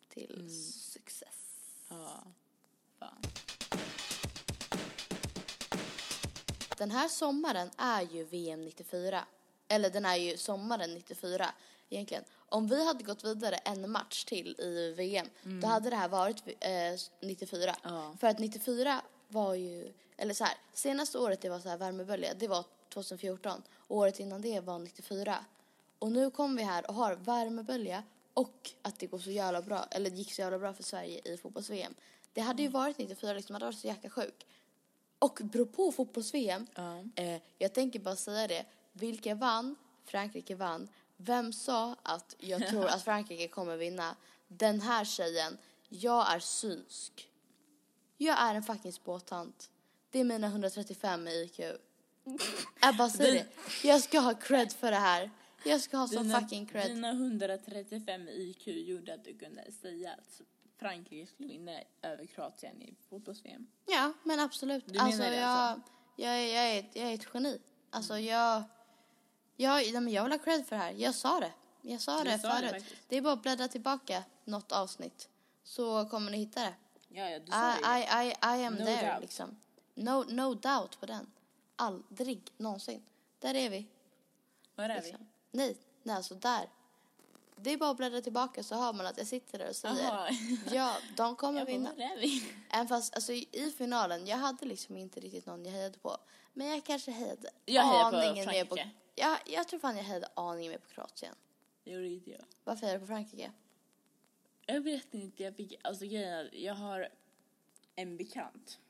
till 0.08 0.50
success. 0.72 1.58
Ja. 1.88 2.24
Fan. 2.98 3.22
Den 6.78 6.90
här 6.90 7.08
sommaren 7.08 7.70
är 7.76 8.02
ju 8.02 8.24
VM 8.24 8.64
94. 8.64 9.24
Eller 9.72 9.90
den 9.90 10.04
är 10.04 10.16
ju 10.16 10.36
sommaren 10.36 10.94
94 10.94 11.46
egentligen. 11.90 12.24
Om 12.48 12.66
vi 12.68 12.86
hade 12.86 13.04
gått 13.04 13.24
vidare 13.24 13.56
en 13.56 13.90
match 13.90 14.24
till 14.24 14.60
i 14.60 14.94
VM, 14.96 15.26
då 15.60 15.66
hade 15.66 15.90
det 15.90 15.96
här 15.96 16.08
varit 16.08 16.42
eh, 16.60 17.28
94. 17.28 17.76
Ja. 17.82 18.16
För 18.20 18.26
att 18.26 18.38
94 18.38 19.02
var 19.28 19.54
ju, 19.54 19.92
eller 20.16 20.34
så 20.34 20.44
här, 20.44 20.54
senaste 20.72 21.18
året 21.18 21.40
det 21.40 21.48
var 21.48 21.58
så 21.60 21.68
här 21.68 21.76
värmebölja, 21.76 22.34
det 22.34 22.48
var 22.48 22.64
2014. 22.88 23.62
Och 23.76 23.96
året 23.96 24.20
innan 24.20 24.40
det 24.42 24.60
var 24.60 24.78
94. 24.78 25.44
Och 25.98 26.12
nu 26.12 26.30
kommer 26.30 26.56
vi 26.56 26.62
här 26.62 26.88
och 26.88 26.94
har 26.94 27.14
värmebölja 27.14 28.02
och 28.34 28.70
att 28.82 28.98
det 28.98 29.06
går 29.06 29.18
så 29.18 29.30
jävla 29.30 29.62
bra, 29.62 29.86
eller 29.90 30.10
gick 30.10 30.32
så 30.34 30.40
jävla 30.42 30.58
bra 30.58 30.72
för 30.74 30.82
Sverige 30.82 31.20
i 31.24 31.36
fotbolls-VM. 31.36 31.94
Det 32.32 32.40
hade 32.40 32.62
ju 32.62 32.68
varit 32.68 32.98
94 32.98 33.32
liksom, 33.32 33.52
man 33.52 33.62
hade 33.62 33.66
varit 33.72 33.80
så 33.80 33.86
jäkla 33.86 34.10
sjuk. 34.10 34.46
Och 35.18 35.40
på 35.76 35.92
fotbolls-VM, 35.92 36.66
Ja. 36.74 37.04
eh, 37.22 37.40
jag 37.58 37.72
tänker 37.74 37.98
bara 37.98 38.16
säga 38.16 38.46
det. 38.46 38.64
Vilka 38.92 39.34
vann? 39.34 39.76
Frankrike 40.04 40.54
vann. 40.54 40.88
Vem 41.16 41.52
sa 41.52 41.96
att 42.02 42.36
jag 42.38 42.66
tror 42.70 42.86
att 42.86 43.02
Frankrike 43.04 43.48
kommer 43.48 43.76
vinna? 43.76 44.16
Den 44.48 44.80
här 44.80 45.04
tjejen, 45.04 45.58
jag 45.88 46.34
är 46.34 46.38
synsk. 46.40 47.28
Jag 48.18 48.40
är 48.40 48.54
en 48.54 48.62
fucking 48.62 48.92
spåtant. 48.92 49.70
Det 50.10 50.18
är 50.20 50.24
mina 50.24 50.46
135 50.46 51.28
i 51.28 51.42
IQ. 51.42 51.60
Jag 52.80 52.96
bara 52.96 53.10
säger 53.10 53.34
det. 53.34 53.88
Jag 53.88 54.02
ska 54.02 54.20
ha 54.20 54.34
cred 54.34 54.72
för 54.72 54.90
det 54.90 54.96
här. 54.96 55.30
Jag 55.64 55.80
ska 55.80 55.96
ha 55.96 56.08
sån 56.08 56.30
fucking 56.40 56.66
cred. 56.66 56.86
dina 56.90 57.10
135 57.10 58.28
IQ 58.28 58.66
gjorde 58.66 59.14
att 59.14 59.24
du 59.24 59.38
kunde 59.38 59.72
säga 59.72 60.12
att 60.12 60.40
Frankrike 60.78 61.26
skulle 61.26 61.48
vinna 61.48 61.72
över 62.02 62.26
Kroatien 62.26 62.82
i 62.82 62.94
fotbolls-VM. 63.10 63.66
Ja, 63.86 64.12
men 64.22 64.40
absolut. 64.40 64.86
Du 64.86 64.92
menar 64.92 65.06
alltså, 65.06 65.22
det 65.22 65.36
jag, 65.36 65.48
alltså? 65.48 65.90
Jag, 66.16 66.32
är- 66.32 66.54
jag, 66.54 66.64
är, 66.74 66.78
ett- 66.80 66.96
jag 66.96 67.08
är 67.10 67.14
ett 67.14 67.26
geni. 67.34 67.58
Alltså 67.90 68.18
jag, 68.18 68.62
jag, 69.62 69.92
men 69.92 70.08
jag 70.12 70.22
vill 70.22 70.32
ha 70.32 70.38
cred 70.38 70.66
för 70.66 70.76
det 70.76 70.82
här. 70.82 70.92
Jag 70.92 71.14
sa 71.14 71.40
det. 71.40 71.52
Jag 71.82 72.00
sa 72.00 72.24
det 72.24 72.38
sa 72.38 72.48
det 72.48 72.54
förut. 72.58 72.70
faktiskt. 72.70 73.02
Det 73.08 73.16
är 73.16 73.20
bara 73.22 73.32
att 73.32 73.42
bläddra 73.42 73.68
tillbaka 73.68 74.24
något 74.44 74.72
avsnitt. 74.72 75.28
Så 75.64 76.04
kommer 76.04 76.30
ni 76.30 76.38
hitta 76.38 76.60
det. 76.60 76.74
Ja, 77.08 77.28
ja, 77.28 77.38
du 77.38 77.52
sa 77.52 77.76
I, 77.76 77.80
det. 77.82 78.24
I, 78.24 78.28
I, 78.28 78.60
I 78.60 78.64
am 78.66 78.74
No 78.74 78.84
there 78.84 79.06
doubt. 79.10 79.20
liksom. 79.20 79.56
No, 79.94 80.24
no 80.28 80.54
doubt 80.54 81.00
på 81.00 81.06
den. 81.06 81.30
Aldrig 81.76 82.42
någonsin. 82.56 83.02
Där 83.38 83.54
är 83.54 83.70
vi. 83.70 83.86
Var 84.74 84.84
är 84.84 84.88
vi? 84.88 85.08
Liksom. 85.08 85.26
Nej, 85.50 85.76
nej 86.02 86.16
alltså 86.16 86.34
där. 86.34 86.68
Det 87.56 87.70
är 87.72 87.76
bara 87.76 87.90
att 87.90 87.96
bläddra 87.96 88.20
tillbaka 88.20 88.62
så 88.62 88.74
hör 88.74 88.92
man 88.92 89.06
att 89.06 89.18
jag 89.18 89.26
sitter 89.26 89.58
där 89.58 89.68
och 89.68 89.76
säger 89.76 90.02
Jaha. 90.02 90.28
ja, 90.72 90.96
de 91.16 91.36
kommer 91.36 91.58
Jag 91.58 91.66
bara, 91.66 91.72
vinna. 91.72 91.90
är 91.92 92.20
vi? 92.20 92.52
Även 92.70 92.88
fast 92.88 93.14
alltså, 93.14 93.32
i 93.32 93.74
finalen, 93.78 94.26
jag 94.26 94.36
hade 94.36 94.66
liksom 94.66 94.96
inte 94.96 95.20
riktigt 95.20 95.46
någon 95.46 95.64
jag 95.64 95.72
hejade 95.72 95.98
på. 95.98 96.16
Men 96.52 96.66
jag 96.66 96.84
kanske 96.84 97.10
hejade 97.10 97.50
Jag 97.64 97.82
hejar 97.82 98.10
på 98.10 98.16
aningen 98.16 98.46
mer 98.46 98.64
på... 98.64 98.76
Frankrike. 99.16 99.22
Ja, 99.28 99.38
jag 99.46 99.68
tror 99.68 99.80
fan 99.80 99.96
jag 99.96 100.04
hejade 100.04 100.28
aningen 100.36 100.72
mer 100.72 100.78
på 100.78 100.88
Kroatien. 100.88 101.34
Det 101.84 101.90
gjorde 101.90 102.08
inte 102.08 102.30
jag. 102.30 102.44
Varför 102.64 102.86
hejar 102.86 102.98
du 102.98 103.00
på 103.00 103.06
Frankrike? 103.06 103.52
Jag 104.66 104.80
vet 104.80 105.14
inte, 105.14 105.42
jag 105.42 105.56
fick, 105.56 105.74
alltså 105.82 106.04
grejen 106.04 106.32
är, 106.32 106.50
jag 106.54 106.74
har 106.74 107.08
en 107.94 108.16
bekant 108.16 108.80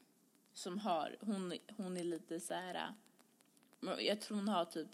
som 0.53 0.79
har, 0.79 1.17
hon, 1.21 1.53
hon 1.77 1.97
är 1.97 2.05
lite 2.05 2.41
så 2.41 2.55
här. 2.55 2.95
jag 3.99 4.21
tror 4.21 4.37
hon 4.37 4.49
har 4.49 4.65
typ, 4.65 4.89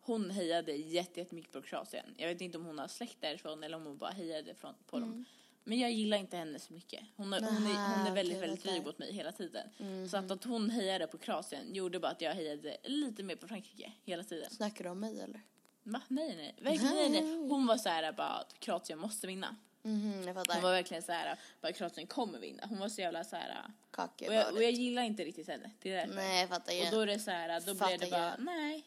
hon 0.00 0.30
hejade 0.30 0.72
jätte- 0.72 1.20
jättemycket 1.20 1.52
på 1.52 1.62
Kroatien. 1.62 2.14
Jag 2.18 2.28
vet 2.28 2.40
inte 2.40 2.58
om 2.58 2.64
hon 2.64 2.78
har 2.78 2.88
släkt 2.88 3.20
därifrån 3.20 3.62
eller 3.64 3.76
om 3.76 3.86
hon 3.86 3.96
bara 3.96 4.10
hejade 4.10 4.54
från, 4.54 4.74
på 4.86 4.98
dem. 4.98 5.24
Men 5.64 5.78
jag 5.78 5.92
gillar 5.92 6.16
inte 6.18 6.36
henne 6.36 6.58
så 6.58 6.72
mycket. 6.72 7.00
Hon 7.16 7.32
är, 7.32 7.40
hon 7.40 7.66
är, 7.66 7.96
hon 7.98 8.06
är 8.06 8.14
väldigt, 8.14 8.38
väldigt 8.42 8.62
dryg 8.62 8.82
mot 8.84 8.98
mig 8.98 9.12
hela 9.12 9.32
tiden. 9.32 9.68
Så 10.10 10.16
att, 10.16 10.30
att 10.30 10.44
hon 10.44 10.70
hejade 10.70 11.06
på 11.06 11.18
Kroatien 11.18 11.74
gjorde 11.74 12.00
bara 12.00 12.12
att 12.12 12.20
jag 12.20 12.34
hejade 12.34 12.76
lite 12.84 13.22
mer 13.22 13.36
på 13.36 13.48
Frankrike 13.48 13.92
hela 14.04 14.24
tiden. 14.24 14.50
Snackar 14.50 14.84
du 14.84 14.90
om 14.90 15.00
mig 15.00 15.20
eller? 15.20 15.40
Va? 15.82 16.00
Nej, 16.08 16.36
nej. 16.36 16.54
Verkligen 16.60 16.94
nej, 16.94 17.10
nej. 17.10 17.48
Hon 17.48 17.66
var 17.66 17.76
så 17.76 17.88
här 17.88 18.12
bara 18.12 18.28
att 18.28 18.60
Kroatien 18.60 18.98
måste 18.98 19.26
vinna. 19.26 19.56
Mhm, 19.82 20.22
jag 20.26 20.34
fattar. 20.34 20.54
Hon 20.54 20.62
var 20.62 20.72
verkligen 20.72 21.02
så 21.02 21.12
här, 21.12 21.38
bara 21.60 21.72
Kroatien 21.72 22.06
kommer 22.06 22.38
vinna. 22.38 22.66
Hon 22.66 22.78
var 22.78 22.88
så 22.88 23.00
jävla 23.00 23.24
så 23.24 23.36
här. 23.36 23.64
Kake 23.90 24.28
Och 24.28 24.34
jag, 24.34 24.52
och 24.54 24.62
jag 24.62 24.70
gillar 24.70 25.02
inte 25.02 25.24
riktigt 25.24 25.48
henne. 25.48 25.70
Det 25.82 25.90
är 25.92 25.96
därför. 25.96 26.14
Nej, 26.14 26.40
jag 26.40 26.48
fattar 26.48 26.72
Och 26.72 26.76
grejen. 26.76 26.94
då 26.94 27.00
är 27.00 27.06
det 27.06 27.18
så 27.18 27.30
här, 27.30 27.60
då 27.60 27.74
Fattar 27.74 27.86
blev 27.86 28.00
det 28.00 28.10
bara, 28.10 28.20
grejen. 28.20 28.44
nej. 28.44 28.84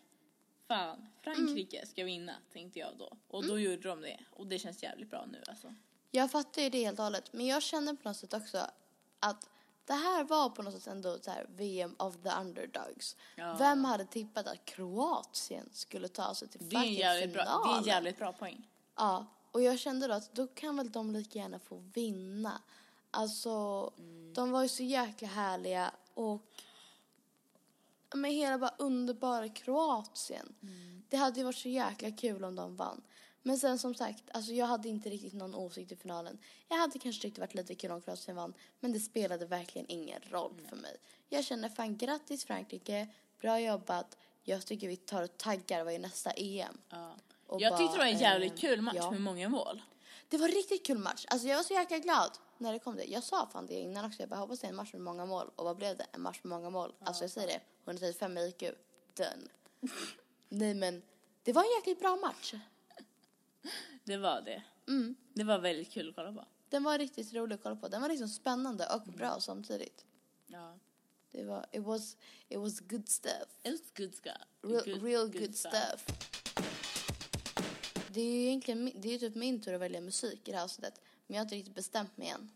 Fan, 0.68 1.08
Frankrike 1.22 1.86
ska 1.86 2.04
vinna, 2.04 2.34
tänkte 2.54 2.80
jag 2.80 2.90
då. 2.98 3.18
Och 3.28 3.40
Mm. 3.44 3.50
då 3.56 3.60
gjorde 3.60 3.88
de 3.90 4.02
det. 4.02 4.20
Och 4.32 4.48
det 4.48 4.60
känns 4.60 4.84
jävligt 4.84 5.10
bra 5.10 5.26
nu 5.32 5.44
alltså. 5.48 5.74
Jag 6.12 6.32
fattar 6.32 6.62
ju 6.62 6.70
det 6.70 6.84
helt 6.84 7.00
och 7.00 7.06
hållet. 7.06 7.34
Men 7.34 7.46
jag 7.46 7.64
känner 7.64 7.94
på 7.94 8.10
något 8.10 8.18
sätt 8.18 8.34
också 8.34 8.68
att 9.20 9.50
det 9.86 9.94
här 9.94 10.24
var 10.24 10.50
på 10.50 10.62
något 10.62 10.74
sätt 10.74 10.88
ändå 10.88 11.18
så 11.22 11.32
här 11.32 11.46
VM 11.56 11.96
of 12.00 12.16
the 12.24 12.30
underdogs. 12.42 13.16
Ja. 13.36 13.56
Vem 13.60 13.86
hade 13.86 14.06
tippat 14.06 14.48
att 14.48 14.66
Kroatien 14.66 15.70
skulle 15.74 16.08
ta 16.08 16.36
sig 16.36 16.48
till 16.48 16.70
Det 16.70 16.76
är 16.76 16.82
fucking 16.82 17.34
bra, 17.34 17.44
finalen? 17.44 17.68
det 17.68 17.74
är 17.74 17.78
en 17.78 17.84
jävligt 17.84 18.18
bra 18.18 18.34
poäng. 18.34 18.70
Ja, 18.96 19.26
och 19.52 19.62
jag 19.62 19.80
kände 19.80 20.08
då 20.08 20.14
att 20.14 20.34
då 20.34 20.48
kan 20.48 20.78
väl 20.78 20.92
de 20.92 21.12
lika 21.12 21.40
gärna 21.40 21.60
få 21.60 21.84
vinna. 21.94 22.62
Alltså, 23.12 23.86
de 24.34 24.52
var 24.52 24.64
ju 24.64 24.70
så 24.70 24.84
jäkla 24.84 25.28
härliga 25.28 25.92
och 26.14 26.64
med 28.16 28.32
hela 28.34 28.58
bara 28.58 28.74
underbara 28.78 29.50
Kroatien. 29.50 30.56
Det 31.10 31.18
hade 31.18 31.40
ju 31.40 31.44
varit 31.46 31.58
så 31.58 31.70
jäkla 31.70 32.12
kul 32.12 32.44
om 32.44 32.56
de 32.56 32.76
vann. 32.76 33.02
Men 33.48 33.58
sen 33.58 33.80
som 33.80 33.96
sagt, 33.96 34.24
alltså 34.32 34.52
jag 34.52 34.66
hade 34.66 34.90
inte 34.90 35.10
riktigt 35.10 35.34
någon 35.34 35.56
åsikt 35.56 35.92
i 35.92 35.96
finalen. 35.96 36.38
Jag 36.68 36.78
hade 36.78 37.00
kanske 37.00 37.22
tyckt 37.22 37.36
det 37.36 37.42
varit 37.42 37.54
lite 37.54 37.76
kul 37.76 37.92
om 37.92 38.02
Kroatien 38.02 38.38
vann, 38.38 38.54
men 38.80 38.94
det 38.94 39.00
spelade 39.00 39.46
verkligen 39.46 39.92
ingen 39.92 40.22
roll 40.30 40.62
för 40.70 40.76
mig. 40.76 40.98
Jag 41.30 41.44
känner 41.44 41.70
fan 41.70 41.98
grattis 41.98 42.46
Frankrike, 42.46 43.08
bra 43.42 43.60
jobbat. 43.60 44.18
Jag 44.44 44.66
tycker 44.66 44.88
vi 44.88 44.96
tar 44.96 45.24
och 45.24 45.38
taggar 45.38 45.84
vad 45.84 45.94
är 45.94 46.00
nästa 46.00 46.32
EM. 46.32 46.78
Ja. 46.90 47.16
Och 47.48 47.62
Jag 47.62 47.78
tyckte 47.78 47.94
det 47.94 48.00
var 48.00 48.06
en 48.06 48.14
bara, 48.14 48.22
jävligt 48.22 48.54
eh, 48.54 48.60
kul 48.60 48.82
match 48.82 48.96
ja. 48.96 49.12
med 49.12 49.22
många 49.22 49.50
mål. 49.50 49.82
Det 50.30 50.38
var 50.38 50.48
en 50.48 50.56
riktigt 50.56 50.86
kul 50.86 50.98
match. 50.98 51.26
Alltså 51.28 51.48
jag 51.48 51.56
var 51.56 51.64
så 51.64 51.74
jäkla 51.74 52.00
glad 52.00 52.32
när 52.58 52.74
det 52.74 52.80
kom 52.80 52.96
det. 52.96 53.06
Jag 53.06 53.24
sa 53.24 53.50
fan 53.54 53.66
det 53.68 53.74
innan 53.74 54.06
också. 54.06 54.20
Jag 54.20 54.30
bara 54.30 54.40
hoppas 54.40 54.60
det 54.60 54.68
är 54.68 54.70
en 54.70 54.76
match 54.76 54.94
med 54.94 55.02
många 55.02 55.26
mål. 55.26 55.50
Och 55.56 55.66
vad 55.66 55.78
blev 55.78 55.98
det? 55.98 56.06
En 56.12 56.22
match 56.22 56.40
med 56.44 56.50
många 56.50 56.70
mål. 56.70 56.94
Alltså 57.00 57.24
jag 57.24 57.32
säger 57.32 57.48
det. 57.48 57.60
135 57.86 58.38
IQ. 58.38 58.64
Done. 59.14 59.48
Nej 60.50 60.74
men 60.74 61.02
det 61.44 61.54
var 61.54 61.62
en 61.62 61.70
jäkligt 61.80 62.00
bra 62.00 62.16
match. 62.16 62.54
Det 64.04 64.18
var 64.18 64.42
det. 64.42 64.64
Mm. 64.88 65.16
Det 65.34 65.44
var 65.44 65.60
väldigt 65.60 65.92
kul 65.92 66.10
att 66.10 66.16
kolla 66.16 66.34
på. 66.34 66.46
Den 66.70 66.84
var 66.84 66.98
riktigt 66.98 67.34
rolig 67.34 67.56
att 67.56 67.64
kolla 67.64 67.76
på. 67.76 67.88
Den 67.88 68.02
var 68.02 68.10
liksom 68.10 68.28
spännande 68.28 68.88
och 68.88 69.02
bra 69.02 69.40
samtidigt. 69.40 70.06
Ja. 70.48 70.80
Det 71.32 71.44
var, 71.44 71.66
it 71.72 71.84
was, 71.84 72.18
it 72.48 72.60
was 72.60 72.80
good 72.80 73.10
stuff. 73.10 73.48
It 73.64 73.72
was 73.72 73.92
good 73.98 74.16
stuff. 74.16 74.34
Real 74.62 74.84
good, 74.86 75.04
real 75.04 75.32
good 75.32 75.56
stuff. 75.56 76.06
Det 78.10 78.22
är 78.22 78.32
ju 78.32 78.48
egentligen 78.48 78.92
det 78.96 79.14
är 79.14 79.20
typ 79.20 79.36
min 79.36 79.62
tur 79.62 79.74
att 79.74 79.82
välja 79.82 80.02
musik 80.02 80.48
i 80.48 80.52
det 80.52 80.58
här 80.58 80.64
avsnittet. 80.64 81.02
Men 81.28 81.36
jag 81.36 81.42
har 81.42 81.46
inte 81.46 81.56
riktigt 81.56 81.76
bestämt 81.76 82.18
mig 82.18 82.28
än. 82.28 82.52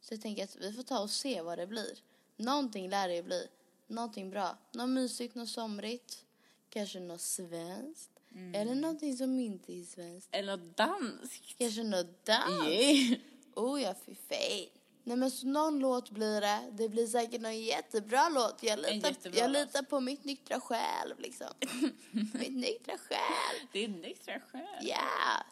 Så 0.00 0.14
jag 0.14 0.20
tänker 0.20 0.44
att 0.44 0.56
vi 0.56 0.72
får 0.72 0.82
ta 0.82 1.00
och 1.00 1.10
se 1.10 1.42
vad 1.42 1.58
det 1.58 1.66
blir. 1.66 1.98
Någonting 2.36 2.88
lär 2.88 3.08
det 3.08 3.14
ju 3.14 3.22
bli. 3.22 3.48
Någonting 3.86 4.30
bra. 4.30 4.58
Något 4.72 4.88
mysigt, 4.88 5.34
något 5.34 5.48
somrigt. 5.48 6.24
Kanske 6.70 7.00
något 7.00 7.20
svenskt. 7.20 8.17
Eller 8.54 8.74
någonting 8.74 9.16
som 9.16 9.40
inte 9.40 9.72
är 9.72 9.84
svenskt. 9.84 10.28
Eller 10.32 10.56
något 10.56 10.76
danskt. 10.76 11.58
Kanske 11.58 11.82
något 11.82 12.24
dans. 12.24 12.68
Yeah. 12.68 13.18
Oh 13.56 13.82
ja, 13.82 13.94
fy 14.06 14.14
fan. 14.14 14.68
Nej 15.04 15.16
men 15.16 15.30
så 15.30 15.46
någon 15.46 15.78
låt 15.78 16.10
blir 16.10 16.40
det. 16.40 16.60
Det 16.72 16.88
blir 16.88 17.06
säkert 17.06 17.40
någon 17.40 17.60
jättebra 17.60 18.28
låt. 18.28 18.62
Jag 18.62 18.78
litar, 18.78 19.08
jättebra 19.08 19.40
jag 19.40 19.50
litar 19.50 19.82
på 19.82 20.00
mitt 20.00 20.24
nyktra 20.24 20.60
själv 20.60 21.20
liksom. 21.20 21.46
mitt 22.12 22.56
nyktra 22.56 22.98
själv. 22.98 23.68
Det 23.72 23.84
är 23.84 23.88
en 23.88 24.04
extra 24.04 24.40
skön. 24.40 24.62
Ja, 24.80 24.98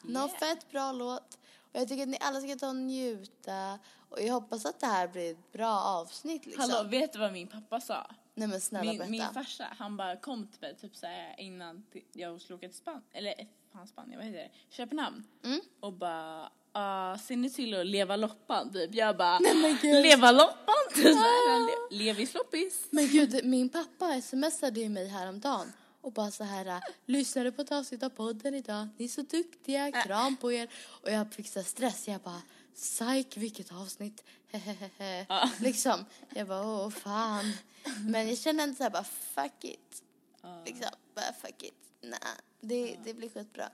någon 0.03 0.29
Yeah. 0.29 0.39
fett 0.39 0.71
bra 0.71 0.93
låt. 0.93 1.39
Och 1.73 1.81
jag 1.81 1.89
tycker 1.89 2.03
att 2.03 2.09
ni 2.09 2.19
alla 2.21 2.41
ska 2.41 2.57
ta 2.57 2.69
och 2.69 2.77
njuta. 2.77 3.79
Och 4.09 4.23
jag 4.23 4.33
hoppas 4.33 4.67
att 4.67 4.81
det 4.81 4.87
här 4.87 5.09
blir 5.09 5.31
ett 5.31 5.53
bra 5.53 5.81
avsnitt 5.81 6.47
liksom. 6.47 6.71
Hallå, 6.71 6.89
vet 6.89 7.12
du 7.12 7.19
vad 7.19 7.33
min 7.33 7.49
pappa 7.49 7.81
sa? 7.81 8.07
Nej 8.38 8.49
men 8.49 8.61
snälla 8.61 8.90
Min, 8.90 8.99
berätta. 8.99 9.11
min 9.11 9.35
farsa, 9.35 9.64
han 9.79 9.96
bara 9.96 10.16
kom 10.16 10.46
till 10.46 10.61
mig 10.61 10.77
typ 10.77 10.96
såhär 10.96 11.35
innan 11.38 11.87
jag 12.12 12.40
skulle 12.40 12.57
åka 12.57 12.68
till 12.68 12.77
Spanien, 12.77 13.03
eller 13.12 13.35
fan 13.72 13.87
Spanien, 13.87 14.18
vad 14.18 14.27
heter 14.27 14.38
det? 14.38 14.51
Köpenhamn. 14.68 15.25
Mm. 15.44 15.61
Och 15.81 15.92
bara, 15.92 16.42
uh, 16.42 17.18
ser 17.18 17.37
ni 17.37 17.51
till 17.51 17.75
att 17.75 17.87
leva 17.87 18.16
loppan 18.16 18.72
typ? 18.72 18.94
Jag 18.94 19.16
bara, 19.16 19.38
Nej, 19.38 20.03
leva 20.03 20.33
loppan? 20.33 20.75
Typ 20.94 21.05
le, 21.05 21.96
levis 22.05 22.35
loppis. 22.35 22.87
Men 22.90 23.07
gud, 23.07 23.40
min 23.44 23.68
pappa 23.68 24.20
smsade 24.20 24.81
ju 24.81 24.88
mig 24.88 25.09
häromdagen 25.09 25.72
och 26.01 26.12
bara 26.12 26.31
så 26.31 26.44
här, 26.44 26.81
lyssnade 27.07 27.53
på 27.53 27.62
ett 27.62 27.72
avsnitt 27.72 28.03
av 28.03 28.09
podden 28.09 28.55
idag, 28.55 28.88
ni 28.96 29.05
är 29.05 29.09
så 29.09 29.22
duktiga, 29.22 29.92
kram 29.92 30.37
på 30.37 30.53
er. 30.53 30.68
Och 31.03 31.11
jag 31.11 31.33
fick 31.35 31.49
så 31.49 31.62
stress, 31.62 32.09
jag 32.09 32.20
bara, 32.20 32.42
psyk 32.77 33.37
vilket 33.37 33.73
avsnitt, 33.73 34.25
hehehe. 34.51 35.27
Ja. 35.29 35.51
Liksom, 35.61 36.05
jag 36.35 36.49
bara, 36.49 36.62
åh 36.67 36.91
fan. 36.91 37.53
Men 38.01 38.29
jag 38.29 38.39
känner 38.39 38.65
inte 38.65 38.77
så 38.77 38.83
här, 38.83 38.91
bara 38.91 39.05
fuck 39.05 39.65
it. 39.65 40.03
Ja. 40.43 40.62
Liksom, 40.67 40.89
bara 41.15 41.33
fuck 41.33 41.62
it. 41.62 41.75
Nej, 42.01 42.19
det, 42.61 42.97
det 43.05 43.15
blir 43.15 43.29
skitbra. 43.29 43.71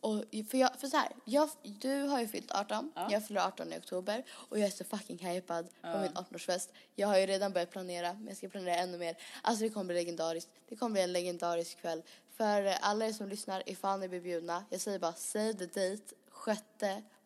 Och 0.00 0.24
för, 0.50 0.58
jag, 0.58 0.80
för 0.80 0.88
så 0.88 0.96
här, 0.96 1.12
jag, 1.24 1.50
du 1.62 2.02
har 2.02 2.20
ju 2.20 2.28
fyllt 2.28 2.50
18, 2.52 2.92
Ja. 2.94 3.08
jag 3.10 3.26
fyller 3.26 3.40
18 3.40 3.72
i 3.72 3.78
oktober 3.78 4.24
och 4.30 4.58
jag 4.58 4.66
är 4.66 4.70
så 4.70 4.84
fucking 4.84 5.18
hypad 5.18 5.68
på 5.82 5.98
min 5.98 6.12
18-årsfest. 6.12 6.68
Jag 6.94 7.08
har 7.08 7.18
ju 7.18 7.26
redan 7.26 7.52
börjat 7.52 7.70
planera, 7.70 8.12
men 8.12 8.26
jag 8.26 8.36
ska 8.36 8.48
planera 8.48 8.76
ännu 8.76 8.98
mer. 8.98 9.16
Alltså 9.42 9.64
det 9.64 9.70
kommer 9.70 9.84
bli 9.84 9.94
legendariskt. 9.94 10.50
Det 10.68 10.76
kommer 10.76 10.92
bli 10.92 11.02
en 11.02 11.12
legendarisk 11.12 11.80
kväll. 11.80 12.02
För 12.36 12.64
alla 12.64 13.06
er 13.06 13.12
som 13.12 13.28
lyssnar, 13.28 13.62
ifall 13.68 14.00
ni 14.00 14.08
blir 14.08 14.20
bjudna, 14.20 14.64
jag 14.70 14.80
säger 14.80 14.98
bara 14.98 15.12
save 15.12 15.54
the 15.54 15.66
date, 15.66 16.02
6 16.44 16.60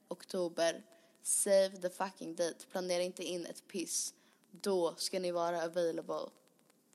oktober. 0.08 0.82
Save 1.22 1.70
the 1.82 1.90
fucking 1.90 2.34
date. 2.34 2.66
Planera 2.70 3.02
inte 3.02 3.22
in 3.24 3.46
ett 3.46 3.68
piss. 3.68 4.14
Då 4.50 4.94
ska 4.96 5.18
ni 5.20 5.30
vara 5.32 5.64
available. 5.64 6.30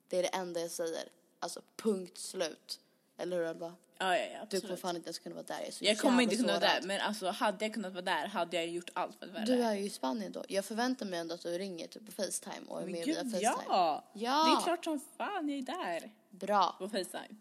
Det 0.09 0.17
är 0.17 0.21
det 0.23 0.27
enda 0.29 0.59
jag 0.59 0.71
säger. 0.71 1.09
Alltså 1.39 1.61
punkt 1.75 2.17
slut. 2.17 2.79
Eller 3.17 3.37
hur 3.37 3.45
Alva? 3.45 3.73
Ja, 3.99 4.17
ja, 4.17 4.25
ja, 4.33 4.45
Du 4.49 4.61
kommer 4.61 4.75
fan 4.75 4.95
inte 4.95 5.07
ens 5.07 5.19
kunna 5.19 5.35
vara 5.35 5.45
där. 5.45 5.55
Jag 5.59 5.67
är 5.67 5.71
så 5.71 5.85
Jag 5.85 5.99
kommer 5.99 6.23
inte 6.23 6.35
kunna 6.35 6.47
vara 6.47 6.59
där, 6.59 6.81
men 6.83 7.01
alltså 7.01 7.27
hade 7.27 7.65
jag 7.65 7.73
kunnat 7.73 7.93
vara 7.93 8.01
där 8.01 8.27
hade 8.27 8.57
jag 8.57 8.67
gjort 8.67 8.89
allt 8.93 9.15
för 9.19 9.25
att 9.25 9.31
vara 9.33 9.45
Du 9.45 9.55
där. 9.57 9.69
är 9.71 9.73
ju 9.75 9.83
i 9.83 9.89
Spanien 9.89 10.31
då. 10.31 10.43
Jag 10.47 10.65
förväntar 10.65 11.05
mig 11.05 11.19
ändå 11.19 11.35
att 11.35 11.41
du 11.41 11.57
ringer 11.57 11.87
typ 11.87 12.05
på 12.05 12.11
Facetime 12.11 12.67
och 12.67 12.77
är 12.81 12.83
Men 12.83 12.91
med 12.91 13.05
gud, 13.05 13.15
via 13.15 13.23
Facetime. 13.51 13.63
ja! 13.75 14.03
Ja. 14.13 14.45
Det 14.45 14.51
är 14.61 14.63
klart 14.63 14.83
som 14.83 14.99
fan 15.17 15.49
jag 15.49 15.57
är 15.57 15.61
där. 15.61 16.11
Bra 16.29 16.75
På 16.79 16.89
Facetime. 16.89 17.35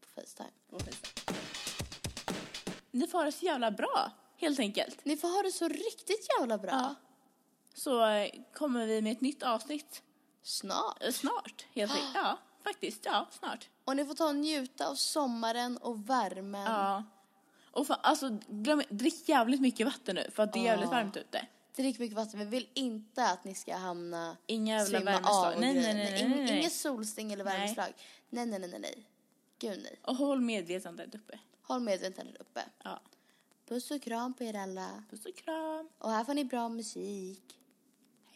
på 0.00 0.20
Facetime. 0.20 0.48
På 0.70 0.78
Facetime. 0.78 1.38
Ni 2.90 3.06
får 3.06 3.18
ha 3.18 3.24
det 3.24 3.32
så 3.32 3.44
jävla 3.46 3.70
bra, 3.70 4.10
helt 4.38 4.58
enkelt. 4.60 5.04
Ni 5.04 5.16
får 5.16 5.28
ha 5.28 5.42
det 5.42 5.52
så 5.52 5.68
riktigt 5.68 6.26
jävla 6.38 6.58
bra. 6.58 6.70
Ja. 6.70 6.94
Så 7.74 8.06
eh, 8.06 8.30
kommer 8.54 8.86
vi 8.86 9.02
med 9.02 9.12
ett 9.12 9.20
nytt 9.20 9.42
avsnitt 9.42 10.02
Snart. 10.42 11.02
eh, 11.04 11.10
snart, 11.12 11.66
helt 11.72 11.92
enkelt. 11.92 12.10
Ja, 12.14 12.38
faktiskt. 12.64 13.04
Ja, 13.04 13.28
snart. 13.30 13.68
Och 13.84 13.96
ni 13.96 14.04
får 14.04 14.14
ta 14.14 14.28
och 14.28 14.36
njuta 14.36 14.88
av 14.88 14.94
sommaren 14.94 15.76
och 15.76 16.10
värmen. 16.10 16.72
Ja. 16.72 17.04
Och 17.70 17.86
fan, 17.86 17.98
alltså, 18.02 18.38
glöm, 18.48 18.82
drick 18.88 19.28
jävligt 19.28 19.60
mycket 19.60 19.86
vatten 19.86 20.14
nu, 20.14 20.30
för 20.34 20.42
att 20.42 20.52
det 20.52 20.58
är 20.58 20.64
jävligt 20.64 20.90
varmt 20.90 21.16
ute. 21.16 21.46
Drick 21.76 21.98
mycket 21.98 22.16
vatten. 22.16 22.38
Vi 22.38 22.44
vill 22.44 22.68
inte 22.74 23.26
att 23.26 23.44
ni 23.44 23.54
ska 23.54 23.76
hamna... 23.76 24.36
Inga 24.46 24.78
jävla 24.78 25.00
värmeslag. 25.00 25.54
Nej, 25.60 25.74
nej, 25.74 25.94
nej, 25.94 26.28
nej. 26.28 26.58
Inget 26.58 26.72
solsting 26.72 27.32
eller 27.32 27.44
värmeslag. 27.44 27.94
Nej, 28.30 28.46
nej, 28.46 28.58
nej, 28.58 28.70
nej, 28.70 28.80
nej. 28.80 29.06
Gud 29.58 29.80
nej. 29.82 29.98
Och 30.02 30.16
håll 30.16 30.40
medvetandet 30.40 31.14
uppe. 31.14 31.38
Håll 31.62 31.80
medvetandet 31.80 32.36
uppe. 32.40 32.64
Ja. 32.82 33.00
Puss 33.68 33.90
och 33.90 34.02
kram 34.02 34.34
på 34.34 34.44
er 34.44 34.54
alla. 34.54 35.02
Puss 35.10 35.26
och 35.26 35.36
kram. 35.36 35.88
Och 35.98 36.10
här 36.10 36.24
får 36.24 36.34
ni 36.34 36.44
bra 36.44 36.68
musik. 36.68 37.42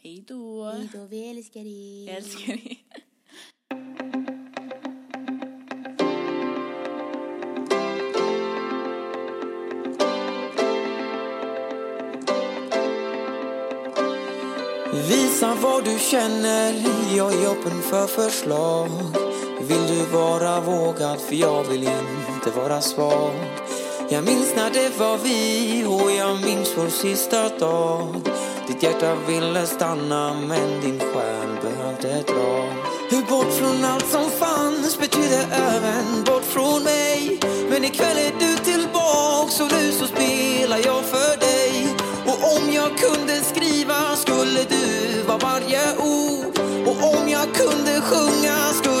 Hej 0.01 0.23
då. 0.27 0.63
Hej 0.63 0.89
då, 0.93 1.05
vi 1.05 1.29
älskar 1.29 1.59
er. 1.59 2.07
Jag 2.07 2.17
älskar 2.17 2.53
er. 2.53 2.77
Visa 15.09 15.55
vad 15.55 15.85
du 15.85 15.99
känner, 15.99 16.73
jag 17.17 17.33
är 17.33 17.47
öppen 17.47 17.81
för 17.81 18.07
förslag 18.07 18.89
Vill 19.67 19.87
du 19.87 20.05
vara 20.05 20.61
vågad, 20.61 21.19
för 21.21 21.35
jag 21.35 21.63
vill 21.63 21.89
inte 22.35 22.51
vara 22.59 22.81
svag 22.81 23.33
jag 24.13 24.23
minns 24.23 24.55
när 24.55 24.69
det 24.69 24.99
var 24.99 25.17
vi 25.17 25.85
och 25.85 26.11
jag 26.11 26.41
minns 26.41 26.73
vår 26.77 26.89
sista 26.89 27.49
dag. 27.49 28.21
Ditt 28.67 28.83
hjärta 28.83 29.15
ville 29.27 29.65
stanna 29.65 30.33
men 30.33 30.81
din 30.81 30.99
själ 30.99 31.49
behövde 31.61 32.23
dra 32.27 32.65
Hur 33.09 33.21
bort 33.29 33.53
från 33.53 33.85
allt 33.85 34.05
som 34.05 34.29
fanns 34.29 34.99
betyder 34.99 35.45
även 35.51 36.23
bort 36.25 36.43
från 36.43 36.83
mig. 36.83 37.39
Men 37.69 37.83
ikväll 37.85 38.17
är 38.17 38.33
du 38.39 38.55
tillbaks 38.55 39.59
och 39.59 39.71
nu 39.71 39.91
så 39.91 40.07
spelar 40.07 40.77
jag 40.77 41.03
för 41.03 41.39
dig. 41.39 41.87
Och 42.25 42.37
om 42.55 42.73
jag 42.73 42.97
kunde 42.97 43.35
skriva 43.35 44.15
skulle 44.15 44.63
du 44.63 45.21
vara 45.27 45.37
varje 45.37 45.97
ord. 45.97 46.59
Och 46.87 47.13
om 47.13 47.29
jag 47.29 47.53
kunde 47.55 48.01
sjunga 48.01 48.57
skulle 48.73 48.92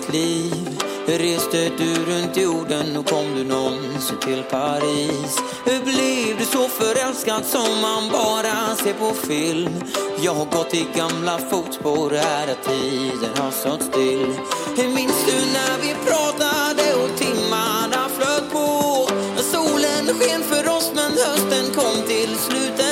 ditt 0.00 0.12
liv 0.12 0.82
Hur 1.06 1.18
reste 1.18 1.70
du 1.78 1.94
runt 1.94 2.36
jorden 2.36 2.96
och 2.96 3.06
kom 3.06 3.34
du 3.34 3.44
någonsin 3.44 4.18
till 4.20 4.42
Paris? 4.50 5.38
Hur 5.64 5.82
blev 5.82 6.38
du 6.38 6.44
så 6.44 6.68
förälskad 6.68 7.44
som 7.44 7.80
man 7.82 8.10
bara 8.12 8.76
ser 8.76 8.94
på 8.94 9.14
film? 9.14 9.84
Jag 10.22 10.34
har 10.34 10.44
gått 10.44 10.74
i 10.74 10.86
gamla 10.96 11.38
fotspår 11.38 12.10
här 12.10 12.48
att 12.52 12.64
tiden 12.64 13.34
har 13.36 13.50
stått 13.50 13.82
still 13.82 14.32
Hur 14.76 14.88
minns 14.94 15.24
du 15.26 15.36
när 15.52 15.74
vi 15.82 15.94
pratade 16.10 16.94
och 17.02 17.18
timmarna 17.18 18.08
flöt 18.08 18.52
på? 18.52 19.08
Solen 19.42 20.06
sken 20.18 20.42
för 20.42 20.76
oss 20.76 20.92
men 20.94 21.12
hösten 21.12 21.74
kom 21.74 22.02
till 22.06 22.38
slut 22.38 22.89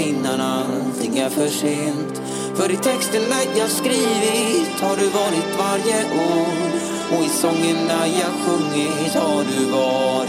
innan 0.00 0.40
allting 0.40 1.18
är 1.18 1.28
för 1.28 1.48
sent. 1.48 2.22
För 2.54 2.70
i 2.72 2.76
texterna 2.76 3.36
jag 3.56 3.70
skrivit 3.70 4.80
har 4.80 4.96
du 4.96 5.08
varit 5.08 5.58
varje 5.58 5.98
år. 6.04 6.70
Och 7.12 7.24
i 7.24 7.28
sångerna 7.28 8.06
jag 8.06 8.32
sjungit 8.44 9.14
har 9.14 9.44
du 9.44 9.64
varit 9.70 10.19